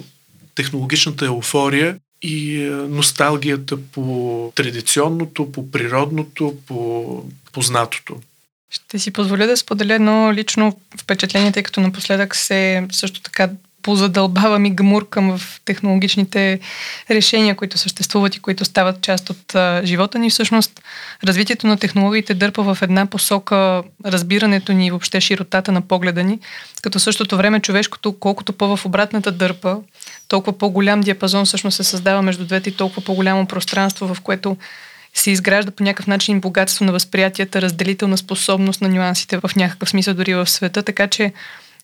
технологичната 0.54 1.24
еуфория 1.24 1.96
и 2.22 2.68
носталгията 2.88 3.76
по 3.92 4.52
традиционното, 4.54 5.52
по 5.52 5.70
природното, 5.70 6.56
по 6.66 7.24
познатото. 7.52 8.16
Ще 8.70 8.98
си 8.98 9.11
позволя 9.11 9.46
да 9.46 9.56
споделя 9.56 9.94
едно 9.94 10.33
лично 10.33 10.76
впечатление, 11.00 11.52
тъй 11.52 11.62
като 11.62 11.80
напоследък 11.80 12.37
се 12.37 12.87
също 12.92 13.20
така 13.20 13.48
позадълбавам 13.83 14.64
и 14.64 14.70
гмуркам 14.70 15.38
в 15.38 15.61
технологичните 15.64 16.61
решения, 17.11 17.54
които 17.54 17.78
съществуват 17.78 18.37
и 18.37 18.40
които 18.40 18.64
стават 18.64 19.02
част 19.02 19.30
от 19.30 19.54
а, 19.54 19.80
живота 19.85 20.18
ни. 20.18 20.30
Всъщност, 20.30 20.80
развитието 21.24 21.66
на 21.66 21.76
технологиите 21.76 22.35
дърпа 22.35 22.74
в 22.74 22.83
една 22.83 23.06
посока 23.06 23.83
разбирането 24.06 24.72
ни 24.72 24.87
и 24.87 24.90
въобще 24.90 25.20
широтата 25.20 25.72
на 25.72 25.80
погледа 25.80 26.24
ни, 26.24 26.38
като 26.83 26.98
същото 26.98 27.37
време 27.37 27.61
човешкото, 27.61 28.12
колкото 28.12 28.52
по-в 28.52 28.87
обратната 28.87 29.33
дърпа, 29.33 29.76
толкова 30.28 30.59
по-голям 30.59 31.00
диапазон 31.00 31.44
всъщност 31.44 31.76
се 31.76 31.85
създава 31.85 32.22
между 32.22 32.44
двете 32.44 32.68
и 32.70 32.76
толкова 32.76 33.04
по-голямо 33.04 33.46
пространство, 33.46 34.14
в 34.14 34.20
което 34.20 34.56
се 35.14 35.31
изгражда 35.31 35.70
по 35.70 35.83
някакъв 35.83 36.07
начин 36.07 36.40
богатство 36.40 36.85
на 36.85 36.92
възприятията, 36.92 37.62
разделителна 37.62 38.18
способност 38.18 38.81
на 38.81 38.88
нюансите 38.88 39.37
в 39.38 39.51
някакъв 39.57 39.90
смисъл 39.90 40.14
дори 40.14 40.35
в 40.35 40.46
света, 40.46 40.83
така 40.83 41.07
че 41.07 41.33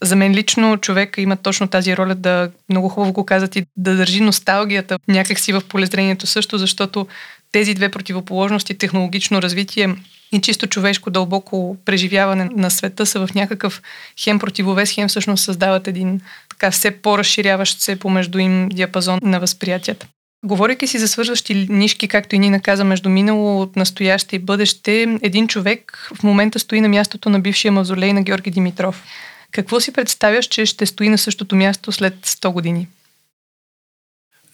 за 0.03 0.17
мен 0.17 0.33
лично 0.33 0.77
човек 0.77 1.15
има 1.19 1.37
точно 1.37 1.69
тази 1.69 1.97
роля 1.97 2.15
да, 2.15 2.51
много 2.69 2.89
хубаво 2.89 3.13
го 3.13 3.27
казват 3.27 3.57
и 3.57 3.67
да 3.77 3.95
държи 3.95 4.21
носталгията 4.21 4.99
някакси 5.09 5.53
в 5.53 5.63
полезрението 5.69 6.27
също, 6.27 6.59
защото 6.59 7.07
тези 7.53 7.75
две 7.75 7.89
противоположности, 7.89 8.79
технологично 8.79 9.43
развитие 9.43 9.95
и 10.33 10.41
чисто 10.41 10.67
човешко 10.67 11.11
дълбоко 11.11 11.77
преживяване 11.85 12.49
на 12.57 12.71
света 12.71 13.07
са 13.07 13.27
в 13.27 13.35
някакъв 13.35 13.83
хем 14.21 14.39
противовес, 14.39 14.93
хем 14.93 15.09
всъщност 15.09 15.45
създават 15.45 15.89
един 15.89 16.21
така 16.49 16.71
все 16.71 16.91
по-разширяващ 16.91 17.81
се 17.81 17.97
помежду 17.97 18.39
им 18.39 18.69
диапазон 18.69 19.19
на 19.23 19.41
възприятията. 19.41 20.07
Говорейки 20.45 20.87
си 20.87 20.99
за 20.99 21.09
свързващи 21.09 21.67
нишки, 21.71 22.09
както 22.09 22.35
и 22.35 22.39
ни 22.39 22.51
наказа 22.51 22.85
между 22.85 23.09
минало, 23.09 23.71
настояще 23.77 24.37
и 24.37 24.39
бъдеще, 24.39 25.19
един 25.23 25.49
човек 25.49 26.09
в 26.15 26.23
момента 26.23 26.59
стои 26.59 26.81
на 26.81 26.89
мястото 26.89 27.31
на 27.31 27.41
бившия 27.41 27.73
мавзолей 27.73 28.13
на 28.13 28.23
Георги 28.23 28.51
Димитров. 28.51 29.03
Какво 29.51 29.81
си 29.81 29.93
представяш, 29.93 30.47
че 30.47 30.67
ще 30.67 30.87
стои 30.87 31.09
на 31.09 31.19
същото 31.19 31.57
място 31.57 31.93
след 31.93 32.27
100 32.27 32.53
години? 32.53 32.89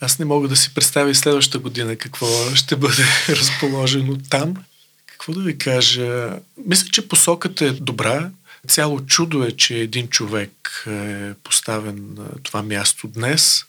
Аз 0.00 0.18
не 0.18 0.24
мога 0.24 0.48
да 0.48 0.56
си 0.56 0.74
представя 0.74 1.10
и 1.10 1.14
следващата 1.14 1.58
година 1.58 1.96
какво 1.96 2.26
ще 2.54 2.76
бъде 2.76 3.04
разположено 3.28 4.18
там. 4.30 4.54
Какво 5.06 5.32
да 5.32 5.40
ви 5.40 5.58
кажа? 5.58 6.30
Мисля, 6.66 6.88
че 6.92 7.08
посоката 7.08 7.64
е 7.64 7.70
добра. 7.70 8.30
Цяло 8.68 9.00
чудо 9.00 9.44
е, 9.44 9.52
че 9.52 9.76
един 9.76 10.08
човек 10.08 10.84
е 10.86 11.34
поставен 11.44 12.14
на 12.16 12.24
това 12.42 12.62
място 12.62 13.08
днес. 13.08 13.64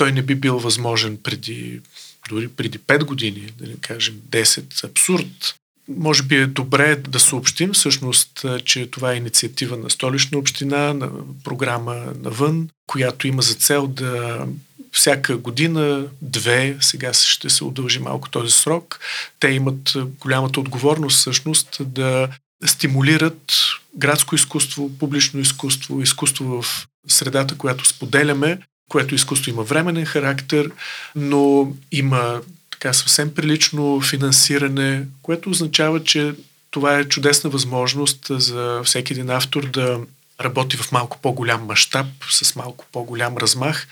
Той 0.00 0.12
не 0.12 0.22
би 0.22 0.34
бил 0.34 0.58
възможен 0.58 1.18
преди 1.22 1.80
дори 2.28 2.48
преди 2.48 2.78
5 2.78 3.04
години, 3.04 3.48
да 3.58 3.66
не 3.66 3.74
кажем 3.80 4.14
10. 4.30 4.84
Абсурд. 4.84 5.54
Може 5.88 6.22
би 6.22 6.36
е 6.36 6.46
добре 6.46 6.96
да 6.96 7.20
съобщим 7.20 7.72
всъщност, 7.72 8.46
че 8.64 8.90
това 8.90 9.12
е 9.12 9.16
инициатива 9.16 9.76
на 9.76 9.90
столична 9.90 10.38
община, 10.38 10.94
на 10.94 11.10
програма 11.44 12.04
навън, 12.22 12.68
която 12.86 13.26
има 13.26 13.42
за 13.42 13.54
цел 13.54 13.86
да 13.86 14.46
всяка 14.92 15.36
година, 15.36 16.06
две, 16.22 16.76
сега 16.80 17.12
ще 17.14 17.50
се 17.50 17.64
удължи 17.64 17.98
малко 17.98 18.30
този 18.30 18.50
срок, 18.50 19.00
те 19.40 19.48
имат 19.48 19.94
голямата 20.20 20.60
отговорност 20.60 21.18
всъщност 21.18 21.76
да 21.80 22.28
стимулират 22.64 23.52
градско 23.96 24.34
изкуство, 24.34 24.98
публично 24.98 25.40
изкуство, 25.40 26.02
изкуство 26.02 26.62
в 26.62 26.86
средата, 27.08 27.58
която 27.58 27.88
споделяме, 27.88 28.58
което 28.90 29.14
изкуство 29.14 29.50
има 29.50 29.62
временен 29.62 30.04
характер, 30.04 30.70
но 31.16 31.72
има 31.92 32.40
така 32.70 32.92
съвсем 32.92 33.34
прилично 33.34 34.00
финансиране, 34.00 35.06
което 35.22 35.50
означава, 35.50 36.04
че 36.04 36.32
това 36.70 36.98
е 36.98 37.04
чудесна 37.04 37.50
възможност 37.50 38.26
за 38.30 38.80
всеки 38.84 39.12
един 39.12 39.30
автор 39.30 39.66
да 39.66 40.00
работи 40.40 40.76
в 40.76 40.92
малко 40.92 41.18
по-голям 41.22 41.66
мащаб, 41.66 42.06
с 42.30 42.56
малко 42.56 42.86
по-голям 42.92 43.36
размах 43.36 43.88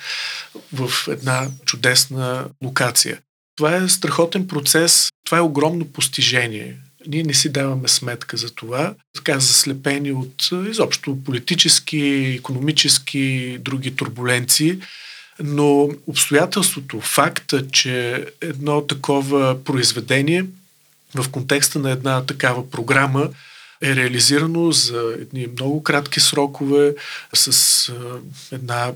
в 0.72 0.90
една 1.08 1.48
чудесна 1.64 2.44
локация. 2.64 3.18
Това 3.56 3.74
е 3.74 3.88
страхотен 3.88 4.48
процес, 4.48 5.10
това 5.24 5.38
е 5.38 5.40
огромно 5.40 5.92
постижение. 5.92 6.76
Ние 7.06 7.22
не 7.22 7.34
си 7.34 7.52
даваме 7.52 7.88
сметка 7.88 8.36
за 8.36 8.54
това, 8.54 8.94
така 9.14 9.38
заслепени 9.38 10.12
от 10.12 10.50
изобщо 10.70 11.18
политически, 11.24 12.34
економически 12.38 13.18
и 13.18 13.58
други 13.58 13.96
турбуленции. 13.96 14.78
Но 15.42 15.90
обстоятелството, 16.06 17.00
факта, 17.00 17.68
че 17.68 18.26
едно 18.40 18.86
такова 18.86 19.64
произведение 19.64 20.44
в 21.14 21.30
контекста 21.30 21.78
на 21.78 21.90
една 21.90 22.26
такава 22.26 22.70
програма 22.70 23.28
е 23.82 23.96
реализирано 23.96 24.72
за 24.72 25.14
едни 25.20 25.46
много 25.46 25.82
кратки 25.82 26.20
срокове, 26.20 26.94
с 27.34 27.92
една 28.52 28.92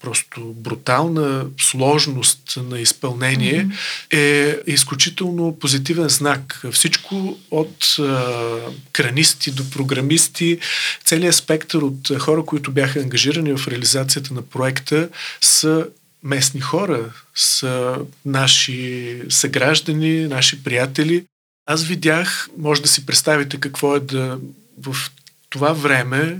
просто 0.00 0.40
брутална 0.40 1.46
сложност 1.60 2.58
на 2.68 2.80
изпълнение, 2.80 3.66
mm-hmm. 3.66 4.58
е 4.66 4.72
изключително 4.72 5.58
позитивен 5.58 6.08
знак. 6.08 6.62
Всичко 6.72 7.38
от 7.50 7.96
кранисти 8.92 9.50
до 9.50 9.70
програмисти, 9.70 10.58
целият 11.04 11.34
спектър 11.34 11.78
от 11.78 12.18
хора, 12.18 12.44
които 12.44 12.72
бяха 12.72 13.00
ангажирани 13.00 13.56
в 13.56 13.68
реализацията 13.68 14.34
на 14.34 14.42
проекта, 14.42 15.08
са 15.40 15.86
местни 16.22 16.60
хора, 16.60 17.12
са 17.34 17.96
наши 18.24 19.22
съграждани, 19.28 20.28
наши 20.28 20.64
приятели, 20.64 21.24
аз 21.66 21.84
видях, 21.84 22.48
може 22.58 22.82
да 22.82 22.88
си 22.88 23.06
представите 23.06 23.60
какво 23.60 23.96
е 23.96 24.00
да 24.00 24.38
в 24.78 24.96
това 25.50 25.72
време 25.72 26.38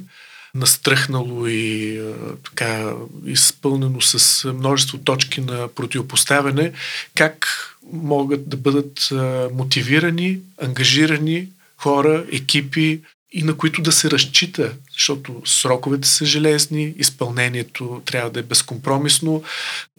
настръхнало 0.54 1.46
и 1.46 2.00
така 2.44 2.92
изпълнено 3.26 4.00
с 4.00 4.44
множество 4.52 4.98
точки 4.98 5.40
на 5.40 5.68
противопоставяне, 5.68 6.72
как 7.14 7.48
могат 7.92 8.48
да 8.48 8.56
бъдат 8.56 9.08
мотивирани, 9.52 10.38
ангажирани 10.62 11.48
хора, 11.76 12.24
екипи 12.32 13.00
и 13.32 13.42
на 13.42 13.56
които 13.56 13.82
да 13.82 13.92
се 13.92 14.10
разчита, 14.10 14.72
защото 14.92 15.42
сроковете 15.44 16.08
са 16.08 16.24
железни, 16.24 16.94
изпълнението 16.98 18.02
трябва 18.04 18.30
да 18.30 18.40
е 18.40 18.42
безкомпромисно, 18.42 19.42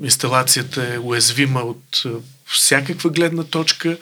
инсталацията 0.03 0.93
е 0.93 0.99
уязвима 0.99 1.61
от 1.61 2.03
всякаква 2.45 3.09
гледна 3.09 3.43
точка. 3.43 3.97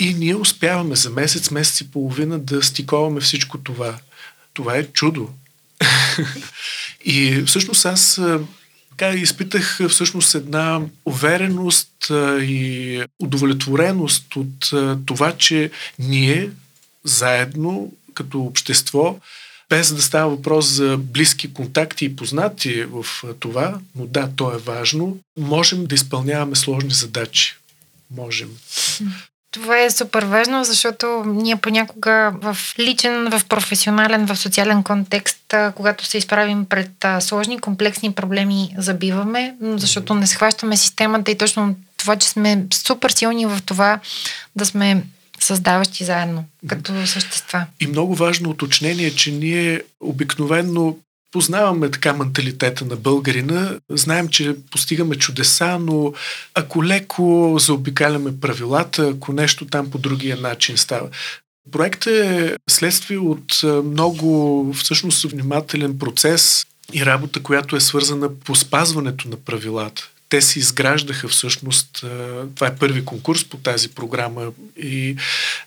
И 0.00 0.14
ние 0.14 0.36
успяваме 0.36 0.96
за 0.96 1.10
месец, 1.10 1.50
месец 1.50 1.80
и 1.80 1.90
половина 1.90 2.38
да 2.38 2.62
стиковаме 2.62 3.20
всичко 3.20 3.58
това. 3.58 3.98
Това 4.52 4.76
е 4.76 4.86
чудо. 4.86 5.30
и 7.04 7.42
всъщност 7.46 7.86
аз 7.86 8.20
така 8.90 9.10
изпитах 9.10 9.80
всъщност 9.88 10.34
една 10.34 10.80
увереност 11.04 12.10
и 12.40 13.02
удовлетвореност 13.18 14.36
от 14.36 14.70
това, 15.06 15.36
че 15.36 15.70
ние 15.98 16.50
заедно 17.04 17.92
като 18.14 18.40
общество, 18.40 19.18
без 19.70 19.94
да 19.94 20.02
става 20.02 20.30
въпрос 20.30 20.66
за 20.66 20.96
близки 20.98 21.52
контакти 21.52 22.04
и 22.04 22.16
познати 22.16 22.82
в 22.82 23.06
това, 23.40 23.78
но 23.96 24.06
да, 24.06 24.30
то 24.36 24.54
е 24.54 24.58
важно, 24.58 25.18
можем 25.38 25.86
да 25.86 25.94
изпълняваме 25.94 26.56
сложни 26.56 26.90
задачи. 26.90 27.56
Можем. 28.10 28.50
Това 29.50 29.82
е 29.82 29.90
супер 29.90 30.22
важно, 30.22 30.64
защото 30.64 31.24
ние 31.26 31.56
понякога 31.56 32.32
в 32.42 32.56
личен, 32.78 33.30
в 33.30 33.42
професионален, 33.48 34.26
в 34.26 34.36
социален 34.36 34.82
контекст, 34.82 35.54
когато 35.74 36.06
се 36.06 36.18
изправим 36.18 36.64
пред 36.64 36.90
сложни, 37.20 37.60
комплексни 37.60 38.12
проблеми, 38.12 38.74
забиваме, 38.78 39.54
защото 39.60 40.14
не 40.14 40.26
схващаме 40.26 40.76
системата 40.76 41.30
и 41.30 41.38
точно 41.38 41.76
това, 41.96 42.16
че 42.16 42.28
сме 42.28 42.64
супер 42.74 43.10
силни 43.10 43.46
в 43.46 43.58
това 43.66 44.00
да 44.56 44.66
сме 44.66 45.02
създаващи 45.40 46.04
заедно 46.04 46.44
като 46.68 47.06
същества. 47.06 47.66
И 47.80 47.86
много 47.86 48.14
важно 48.14 48.50
уточнение, 48.50 49.14
че 49.14 49.32
ние 49.32 49.82
обикновенно 50.00 50.98
Познаваме 51.32 51.90
така 51.90 52.12
менталитета 52.12 52.84
на 52.84 52.96
българина, 52.96 53.78
знаем, 53.90 54.28
че 54.28 54.56
постигаме 54.70 55.16
чудеса, 55.16 55.78
но 55.78 56.12
ако 56.54 56.84
леко 56.84 57.56
заобикаляме 57.60 58.40
правилата, 58.40 59.08
ако 59.08 59.32
нещо 59.32 59.66
там 59.66 59.90
по 59.90 59.98
другия 59.98 60.36
начин 60.36 60.76
става. 60.76 61.08
Проектът 61.72 62.12
е 62.12 62.56
следствие 62.70 63.18
от 63.18 63.62
много 63.84 64.72
всъщност 64.72 65.30
внимателен 65.30 65.98
процес 65.98 66.66
и 66.92 67.06
работа, 67.06 67.42
която 67.42 67.76
е 67.76 67.80
свързана 67.80 68.34
по 68.34 68.54
спазването 68.54 69.28
на 69.28 69.36
правилата 69.36 70.10
те 70.30 70.42
си 70.42 70.58
изграждаха 70.58 71.28
всъщност. 71.28 72.04
Това 72.54 72.66
е 72.66 72.76
първи 72.76 73.04
конкурс 73.04 73.44
по 73.44 73.56
тази 73.56 73.88
програма 73.88 74.52
и 74.82 75.16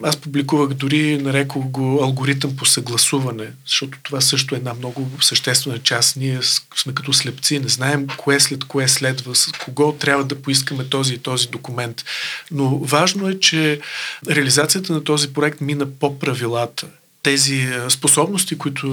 аз 0.03 0.17
публикувах 0.17 0.73
дори, 0.73 1.17
нарекох 1.17 1.65
го 1.65 2.03
алгоритъм 2.03 2.55
по 2.55 2.65
съгласуване, 2.65 3.47
защото 3.67 3.97
това 4.03 4.21
също 4.21 4.55
е 4.55 4.57
една 4.57 4.73
много 4.73 5.09
съществена 5.21 5.79
част. 5.79 6.15
Ние 6.15 6.39
сме 6.75 6.93
като 6.93 7.13
слепци, 7.13 7.59
не 7.59 7.67
знаем 7.67 8.07
кое 8.17 8.39
след 8.39 8.63
кое 8.63 8.87
следва, 8.87 9.35
с 9.35 9.51
кого 9.51 9.93
трябва 9.93 10.23
да 10.23 10.41
поискаме 10.41 10.89
този 10.89 11.13
и 11.13 11.17
този 11.17 11.47
документ. 11.47 12.05
Но 12.51 12.77
важно 12.77 13.29
е, 13.29 13.39
че 13.39 13.79
реализацията 14.29 14.93
на 14.93 15.03
този 15.03 15.33
проект 15.33 15.61
мина 15.61 15.85
по 15.99 16.19
правилата 16.19 16.87
тези 17.23 17.67
способности, 17.89 18.57
които 18.57 18.87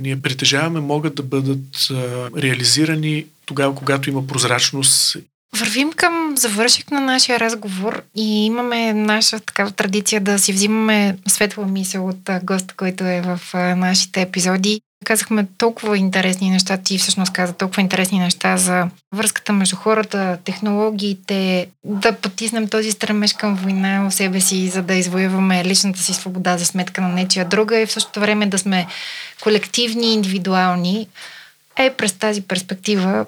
ние 0.00 0.20
притежаваме, 0.20 0.80
могат 0.80 1.14
да 1.14 1.22
бъдат 1.22 1.88
реализирани 2.36 3.26
тогава, 3.46 3.74
когато 3.74 4.10
има 4.10 4.26
прозрачност. 4.26 5.16
Вървим 5.56 5.92
към 5.92 6.36
завършик 6.36 6.90
на 6.90 7.00
нашия 7.00 7.40
разговор 7.40 8.02
и 8.16 8.46
имаме 8.46 8.92
наша 8.92 9.40
такава 9.40 9.70
традиция 9.70 10.20
да 10.20 10.38
си 10.38 10.52
взимаме 10.52 11.18
светла 11.28 11.66
мисъл 11.66 12.08
от 12.08 12.30
госта, 12.42 12.74
който 12.76 13.04
е 13.04 13.20
в 13.20 13.40
нашите 13.76 14.20
епизоди. 14.20 14.80
Казахме 15.04 15.46
толкова 15.58 15.98
интересни 15.98 16.50
неща, 16.50 16.76
ти 16.76 16.98
всъщност 16.98 17.32
каза 17.32 17.52
толкова 17.52 17.82
интересни 17.82 18.18
неща 18.18 18.56
за 18.56 18.88
връзката 19.14 19.52
между 19.52 19.76
хората, 19.76 20.38
технологиите, 20.44 21.68
да 21.84 22.12
потиснем 22.12 22.68
този 22.68 22.90
стремеж 22.90 23.32
към 23.32 23.54
война 23.54 24.04
у 24.08 24.10
себе 24.10 24.40
си, 24.40 24.68
за 24.68 24.82
да 24.82 24.94
извоюваме 24.94 25.64
личната 25.64 26.00
си 26.00 26.14
свобода 26.14 26.58
за 26.58 26.64
сметка 26.64 27.00
на 27.00 27.08
нечия 27.08 27.44
друга 27.44 27.80
и 27.80 27.86
в 27.86 27.92
същото 27.92 28.20
време 28.20 28.46
да 28.46 28.58
сме 28.58 28.86
колективни, 29.42 30.14
индивидуални. 30.14 31.08
Е, 31.78 31.96
през 31.96 32.12
тази 32.12 32.42
перспектива 32.42 33.26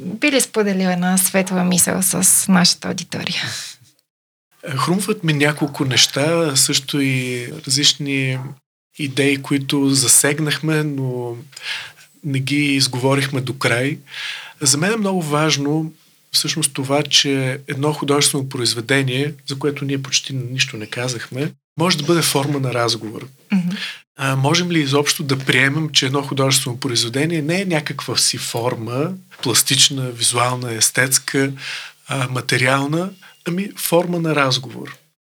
би 0.00 0.32
ли 0.32 0.40
споделил 0.40 0.88
една 0.88 1.18
светла 1.18 1.64
мисъл 1.64 2.02
с 2.02 2.48
нашата 2.48 2.88
аудитория? 2.88 3.42
Хрумват 4.76 5.24
ми 5.24 5.32
няколко 5.32 5.84
неща, 5.84 6.56
също 6.56 7.00
и 7.00 7.48
различни 7.66 8.38
идеи, 8.98 9.42
които 9.42 9.90
засегнахме, 9.90 10.82
но 10.82 11.36
не 12.24 12.38
ги 12.38 12.56
изговорихме 12.56 13.40
до 13.40 13.58
край. 13.58 13.98
За 14.60 14.78
мен 14.78 14.92
е 14.92 14.96
много 14.96 15.22
важно 15.22 15.92
всъщност 16.32 16.72
това, 16.72 17.02
че 17.02 17.60
едно 17.68 17.92
художествено 17.92 18.48
произведение, 18.48 19.34
за 19.46 19.58
което 19.58 19.84
ние 19.84 20.02
почти 20.02 20.32
нищо 20.34 20.76
не 20.76 20.86
казахме, 20.86 21.52
може 21.78 21.98
да 21.98 22.04
бъде 22.04 22.22
форма 22.22 22.60
на 22.60 22.74
разговор. 22.74 23.28
Mm-hmm. 23.52 23.78
А, 24.16 24.36
можем 24.36 24.70
ли 24.70 24.80
изобщо 24.80 25.22
да 25.22 25.38
приемем, 25.38 25.90
че 25.90 26.06
едно 26.06 26.22
художествено 26.22 26.80
произведение 26.80 27.42
не 27.42 27.60
е 27.60 27.64
някаква 27.64 28.16
си 28.16 28.38
форма, 28.38 29.12
пластична, 29.42 30.10
визуална, 30.10 30.74
естетска, 30.74 31.52
а, 32.08 32.28
материална, 32.28 33.10
ами 33.44 33.70
форма 33.76 34.20
на 34.20 34.34
разговор? 34.34 34.96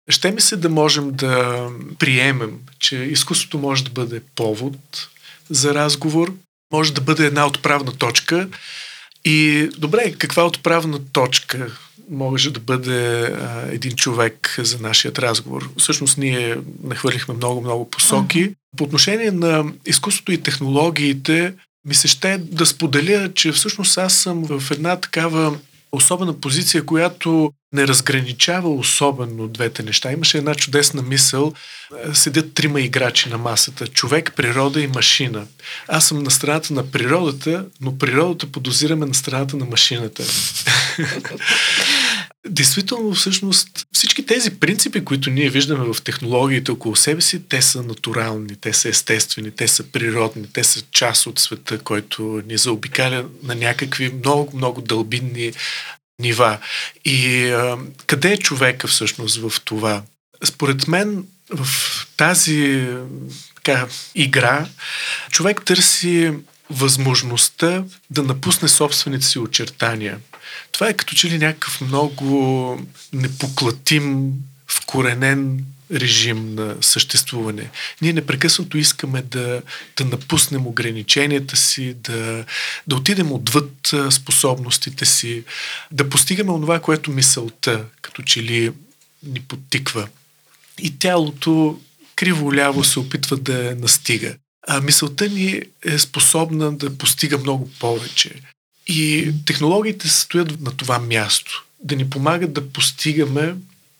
Ще 0.08 0.32
ми 0.32 0.40
се 0.40 0.56
да 0.56 0.68
можем 0.68 1.10
да 1.10 1.68
приемем, 1.98 2.58
че 2.78 2.96
изкуството 2.96 3.58
може 3.58 3.84
да 3.84 3.90
бъде 3.90 4.22
повод 4.34 5.08
за 5.50 5.74
разговор, 5.74 6.34
може 6.72 6.92
да 6.92 7.00
бъде 7.00 7.26
една 7.26 7.46
отправна 7.46 7.92
точка. 7.92 8.48
И 9.24 9.68
добре, 9.78 10.14
каква 10.18 10.46
отправна 10.46 11.00
точка 11.12 11.78
може 12.10 12.50
да 12.50 12.60
бъде 12.60 13.22
а, 13.22 13.66
един 13.72 13.92
човек 13.92 14.54
за 14.58 14.78
нашият 14.78 15.18
разговор? 15.18 15.70
Всъщност 15.78 16.18
ние 16.18 16.56
нахвърлихме 16.82 17.34
много-много 17.34 17.90
посоки. 17.90 18.54
По 18.76 18.84
отношение 18.84 19.30
на 19.30 19.64
изкуството 19.86 20.32
и 20.32 20.42
технологиите, 20.42 21.54
ми 21.84 21.94
се 21.94 22.08
ще 22.08 22.38
да 22.38 22.66
споделя, 22.66 23.32
че 23.34 23.52
всъщност 23.52 23.98
аз 23.98 24.14
съм 24.14 24.44
в 24.44 24.70
една 24.70 24.96
такава 24.96 25.58
особена 25.92 26.40
позиция, 26.40 26.86
която 26.86 27.52
не 27.72 27.86
разграничава 27.86 28.74
особено 28.74 29.48
двете 29.48 29.82
неща. 29.82 30.12
Имаше 30.12 30.38
една 30.38 30.54
чудесна 30.54 31.02
мисъл. 31.02 31.52
Седят 32.12 32.54
трима 32.54 32.80
играчи 32.80 33.28
на 33.28 33.38
масата. 33.38 33.86
Човек, 33.86 34.32
природа 34.36 34.80
и 34.80 34.86
машина. 34.86 35.46
Аз 35.88 36.06
съм 36.06 36.22
на 36.22 36.30
страната 36.30 36.74
на 36.74 36.90
природата, 36.90 37.66
но 37.80 37.98
природата 37.98 38.46
подозираме 38.46 39.06
на 39.06 39.14
страната 39.14 39.56
на 39.56 39.64
машината. 39.64 40.22
Действително, 42.48 43.14
всъщност, 43.14 43.86
всички 43.92 44.26
тези 44.26 44.50
принципи, 44.50 45.04
които 45.04 45.30
ние 45.30 45.50
виждаме 45.50 45.92
в 45.94 46.02
технологиите 46.02 46.70
около 46.70 46.96
себе 46.96 47.20
си, 47.20 47.42
те 47.48 47.62
са 47.62 47.82
натурални, 47.82 48.56
те 48.60 48.72
са 48.72 48.88
естествени, 48.88 49.50
те 49.50 49.68
са 49.68 49.82
природни, 49.82 50.46
те 50.52 50.64
са 50.64 50.82
част 50.90 51.26
от 51.26 51.38
света, 51.38 51.78
който 51.78 52.42
ни 52.46 52.58
заобикаля 52.58 53.24
на 53.42 53.54
някакви 53.54 54.12
много, 54.12 54.56
много 54.56 54.80
дълбинни 54.80 55.52
нива. 56.18 56.58
И 57.04 57.46
а, 57.46 57.78
къде 58.06 58.32
е 58.32 58.36
човека 58.36 58.88
всъщност 58.88 59.36
в 59.36 59.60
това? 59.64 60.02
Според 60.44 60.88
мен 60.88 61.24
в 61.50 61.66
тази 62.16 62.86
така, 63.54 63.86
игра 64.14 64.66
човек 65.30 65.62
търси 65.64 66.32
възможността 66.70 67.84
да 68.10 68.22
напусне 68.22 68.68
собствените 68.68 69.26
си 69.26 69.38
очертания. 69.38 70.18
Това 70.72 70.88
е 70.88 70.96
като 70.96 71.14
че 71.14 71.30
ли 71.30 71.38
някакъв 71.38 71.80
много 71.80 72.86
непоклатим, 73.12 74.32
вкоренен 74.68 75.64
режим 75.92 76.54
на 76.54 76.76
съществуване. 76.80 77.70
Ние 78.02 78.12
непрекъснато 78.12 78.78
искаме 78.78 79.22
да, 79.22 79.62
да 79.96 80.04
напуснем 80.04 80.66
ограниченията 80.66 81.56
си, 81.56 81.94
да, 81.94 82.44
да 82.86 82.96
отидем 82.96 83.32
отвъд 83.32 83.94
способностите 84.10 85.04
си, 85.04 85.44
да 85.90 86.10
постигаме 86.10 86.50
онова, 86.50 86.80
което 86.80 87.10
мисълта, 87.10 87.84
като 88.02 88.22
че 88.22 88.42
ли 88.42 88.72
ни 89.22 89.40
подтиква. 89.40 90.08
И 90.78 90.98
тялото 90.98 91.80
криво-ляво 92.16 92.84
се 92.84 92.98
опитва 92.98 93.36
да 93.36 93.76
настига. 93.78 94.34
А 94.68 94.80
мисълта 94.80 95.28
ни 95.28 95.62
е 95.84 95.98
способна 95.98 96.72
да 96.72 96.98
постига 96.98 97.38
много 97.38 97.70
повече. 97.70 98.30
И 98.86 99.32
технологиите 99.46 100.08
стоят 100.08 100.60
на 100.60 100.70
това 100.70 100.98
място. 100.98 101.64
Да 101.84 101.96
ни 101.96 102.10
помагат 102.10 102.52
да 102.52 102.68
постигаме 102.68 103.54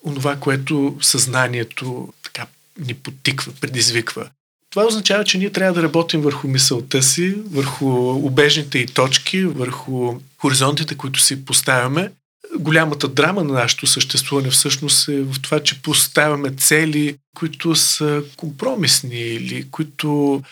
онова, 0.04 0.36
което 0.36 0.96
съзнанието 1.00 2.12
така 2.22 2.46
ни 2.78 2.94
потиква, 2.94 3.52
предизвиква. 3.60 4.30
Това 4.70 4.86
означава, 4.86 5.24
че 5.24 5.38
ние 5.38 5.50
трябва 5.50 5.74
да 5.74 5.82
работим 5.82 6.20
върху 6.20 6.48
мисълта 6.48 7.02
си, 7.02 7.34
върху 7.50 7.86
убежните 8.10 8.78
и 8.78 8.86
точки, 8.86 9.44
върху 9.44 10.14
хоризонтите, 10.38 10.94
които 10.94 11.20
си 11.20 11.44
поставяме. 11.44 12.10
Голямата 12.58 13.08
драма 13.08 13.44
на 13.44 13.52
нашето 13.52 13.86
съществуване 13.86 14.50
всъщност 14.50 15.08
е 15.08 15.22
в 15.22 15.34
това, 15.42 15.60
че 15.60 15.82
поставяме 15.82 16.50
цели, 16.50 17.16
които 17.36 17.74
са 17.74 18.22
компромисни 18.36 19.20
или 19.20 19.70
които 19.70 20.42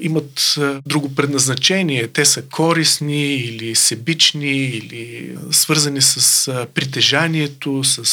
имат 0.00 0.58
друго 0.86 1.14
предназначение. 1.14 2.08
Те 2.08 2.24
са 2.24 2.42
корисни 2.42 3.34
или 3.34 3.74
себични, 3.74 4.52
или 4.52 5.36
свързани 5.50 6.02
с 6.02 6.66
притежанието, 6.74 7.84
с 7.84 8.04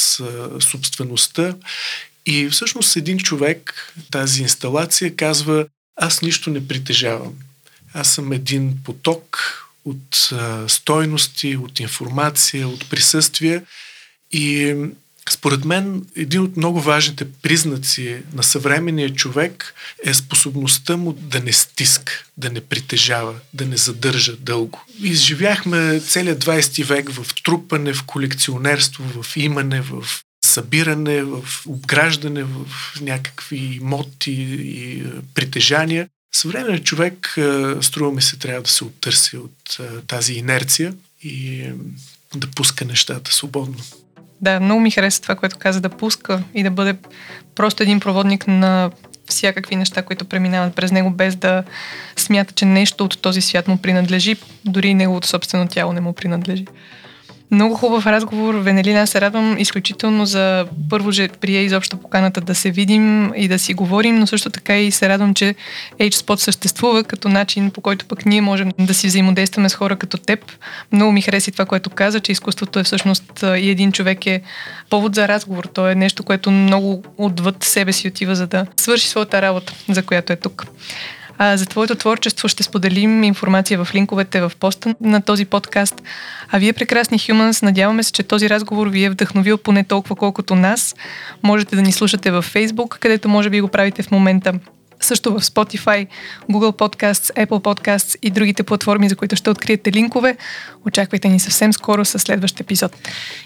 собствеността. 0.60 1.56
И 2.26 2.50
всъщност 2.50 2.96
един 2.96 3.20
човек, 3.20 3.94
тази 4.12 4.42
инсталация, 4.42 5.16
казва, 5.16 5.66
аз 5.96 6.22
нищо 6.22 6.50
не 6.50 6.68
притежавам. 6.68 7.34
Аз 7.94 8.14
съм 8.14 8.32
един 8.32 8.78
поток 8.84 9.40
от 9.86 10.32
стойности, 10.68 11.58
от 11.58 11.80
информация, 11.80 12.68
от 12.68 12.90
присъствие 12.90 13.62
и 14.32 14.76
според 15.30 15.66
мен, 15.66 16.06
един 16.16 16.42
от 16.42 16.58
много 16.58 16.82
важните 16.82 17.32
признаци 17.32 18.18
на 18.34 18.44
съвременния 18.44 19.14
човек 19.14 19.74
е 20.06 20.14
способността 20.14 20.98
му 20.98 21.14
да 21.14 21.40
не 21.40 21.54
стиска, 21.54 22.24
да 22.38 22.50
не 22.50 22.62
притежава, 22.62 23.36
да 23.54 23.66
не 23.66 23.78
задържа 23.78 24.36
дълго. 24.36 24.86
Изживяхме 25.02 26.00
целият 26.00 26.46
20 26.46 26.86
век 26.86 27.10
в 27.12 27.44
трупане, 27.44 27.94
в 27.94 28.04
колекционерство, 28.04 29.24
в 29.24 29.38
имане, 29.38 29.82
в 29.82 30.04
събиране, 30.46 31.24
в 31.24 31.44
обграждане, 31.66 32.44
в 32.44 32.66
някакви 33.02 33.58
имоти 33.58 34.32
и 34.60 35.04
притежания. 35.34 36.08
Съвременният 36.36 36.86
човек, 36.86 37.38
струва 37.82 38.12
ми 38.12 38.22
се, 38.22 38.38
трябва 38.38 38.62
да 38.62 38.70
се 38.70 38.84
оттърси 38.84 39.38
от 39.38 39.80
тази 40.08 40.34
инерция 40.34 40.94
и 41.24 41.64
да 42.36 42.48
пуска 42.48 42.86
нещата 42.86 43.34
свободно. 43.34 43.78
Да, 44.42 44.60
много 44.60 44.82
ми 44.82 44.92
хареса 44.92 45.22
това, 45.22 45.36
което 45.36 45.58
каза 45.58 45.82
да 45.82 45.90
пуска 45.90 46.44
и 46.54 46.64
да 46.64 46.72
бъде 46.72 46.96
просто 47.56 47.84
един 47.84 48.00
проводник 48.00 48.48
на 48.48 48.92
всякакви 49.30 49.76
неща, 49.76 50.02
които 50.02 50.26
преминават 50.26 50.76
през 50.76 50.92
него, 50.92 51.10
без 51.10 51.36
да 51.36 51.64
смята, 52.16 52.54
че 52.54 52.66
нещо 52.66 53.06
от 53.06 53.22
този 53.22 53.42
свят 53.42 53.68
му 53.68 53.78
принадлежи, 53.78 54.36
дори 54.66 54.94
неговото 54.94 55.28
собствено 55.28 55.68
тяло 55.68 55.94
не 55.94 56.02
му 56.02 56.14
принадлежи. 56.14 56.66
Много 57.52 57.76
хубав 57.76 58.08
разговор. 58.08 58.56
Венелина, 58.56 59.00
аз 59.00 59.10
се 59.10 59.22
радвам 59.22 59.58
изключително 59.58 60.26
за 60.26 60.66
първо, 60.90 61.12
че 61.12 61.30
прие 61.42 61.62
изобщо 61.62 61.98
поканата 61.98 62.42
да 62.42 62.56
се 62.56 62.72
видим 62.72 63.34
и 63.36 63.48
да 63.48 63.60
си 63.60 63.74
говорим, 63.74 64.16
но 64.16 64.28
също 64.28 64.50
така 64.50 64.78
и 64.78 64.92
се 64.92 65.10
радвам, 65.10 65.34
че 65.34 65.56
HSpot 66.00 66.36
съществува 66.36 67.04
като 67.04 67.30
начин, 67.30 67.72
по 67.72 67.82
който 67.82 68.06
пък 68.06 68.26
ние 68.26 68.42
можем 68.42 68.72
да 68.80 68.94
си 68.94 69.08
взаимодействаме 69.08 69.70
с 69.70 69.76
хора 69.76 69.96
като 69.96 70.18
теб. 70.18 70.52
Много 70.92 71.12
ми 71.12 71.22
хареси 71.22 71.52
това, 71.52 71.66
което 71.66 71.90
каза, 71.90 72.20
че 72.20 72.32
изкуството 72.32 72.80
е 72.80 72.84
всъщност 72.84 73.44
и 73.58 73.70
един 73.70 73.92
човек 73.92 74.28
е 74.28 74.42
повод 74.90 75.16
за 75.16 75.28
разговор. 75.28 75.64
То 75.74 75.90
е 75.90 75.96
нещо, 75.96 76.24
което 76.24 76.52
много 76.52 77.04
отвъд 77.18 77.64
себе 77.64 77.94
си 77.94 78.08
отива, 78.08 78.36
за 78.36 78.48
да 78.48 78.66
свърши 78.78 79.08
своята 79.08 79.42
работа, 79.42 79.74
за 79.90 80.04
която 80.04 80.34
е 80.34 80.36
тук. 80.36 80.66
А, 81.42 81.58
за 81.58 81.66
твоето 81.66 81.96
творчество 81.96 82.48
ще 82.48 82.64
споделим 82.64 83.24
информация 83.24 83.86
в 83.86 83.96
линковете 83.96 84.42
в 84.42 84.52
поста 84.60 84.96
на 85.02 85.22
този 85.22 85.46
подкаст. 85.46 86.02
А 86.50 86.60
вие, 86.60 86.74
прекрасни 86.74 87.20
Humans, 87.20 87.64
надяваме 87.64 88.04
се, 88.04 88.12
че 88.12 88.24
този 88.24 88.50
разговор 88.50 88.88
ви 88.88 89.04
е 89.04 89.10
вдъхновил 89.10 89.58
поне 89.58 89.84
толкова, 89.84 90.16
колкото 90.16 90.56
нас. 90.56 90.96
Можете 91.44 91.76
да 91.76 91.82
ни 91.82 91.92
слушате 91.92 92.32
във 92.32 92.54
Facebook, 92.54 93.00
където 93.00 93.30
може 93.30 93.50
би 93.50 93.62
го 93.62 93.68
правите 93.68 94.04
в 94.04 94.12
момента. 94.12 94.54
Също 95.02 95.32
в 95.34 95.42
Spotify, 95.42 96.08
Google 96.52 96.78
Podcasts, 96.78 97.46
Apple 97.46 97.48
Podcasts 97.48 98.16
и 98.22 98.30
другите 98.30 98.64
платформи, 98.64 99.10
за 99.10 99.16
които 99.16 99.36
ще 99.36 99.50
откриете 99.50 99.92
линкове. 99.92 100.38
Очаквайте 100.88 101.30
ни 101.30 101.40
съвсем 101.40 101.74
скоро 101.74 102.06
със 102.06 102.22
следващ 102.22 102.60
епизод. 102.60 102.96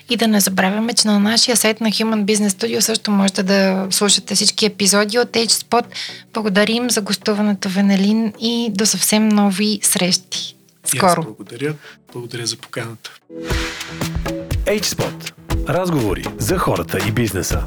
И 0.10 0.18
да 0.18 0.28
не 0.28 0.40
забравяме, 0.40 0.94
че 0.94 1.08
на 1.08 1.20
нашия 1.20 1.58
сайт 1.58 1.82
на 1.82 1.90
Human 1.90 2.24
Business 2.26 2.50
Studio 2.50 2.80
също 2.80 3.12
можете 3.12 3.44
да 3.44 3.88
слушате 3.90 4.36
всички 4.36 4.66
епизоди 4.66 5.20
от 5.20 5.30
HSpot. 5.30 5.86
Благодарим 6.34 6.90
за 6.90 7.02
гостуването 7.02 7.70
Венелин 7.70 8.34
и 8.40 8.72
до 8.74 8.86
съвсем 8.86 9.30
нови 9.30 9.80
срещи. 9.82 10.56
И 10.94 10.98
Скоро. 10.98 11.24
благодаря. 11.24 11.76
Благодаря 12.14 12.46
за 12.46 12.58
поканата. 12.58 13.12
HSpot. 14.66 15.34
Разговори 15.70 16.24
за 16.38 16.58
хората 16.58 17.00
и 17.08 17.12
бизнеса. 17.12 17.64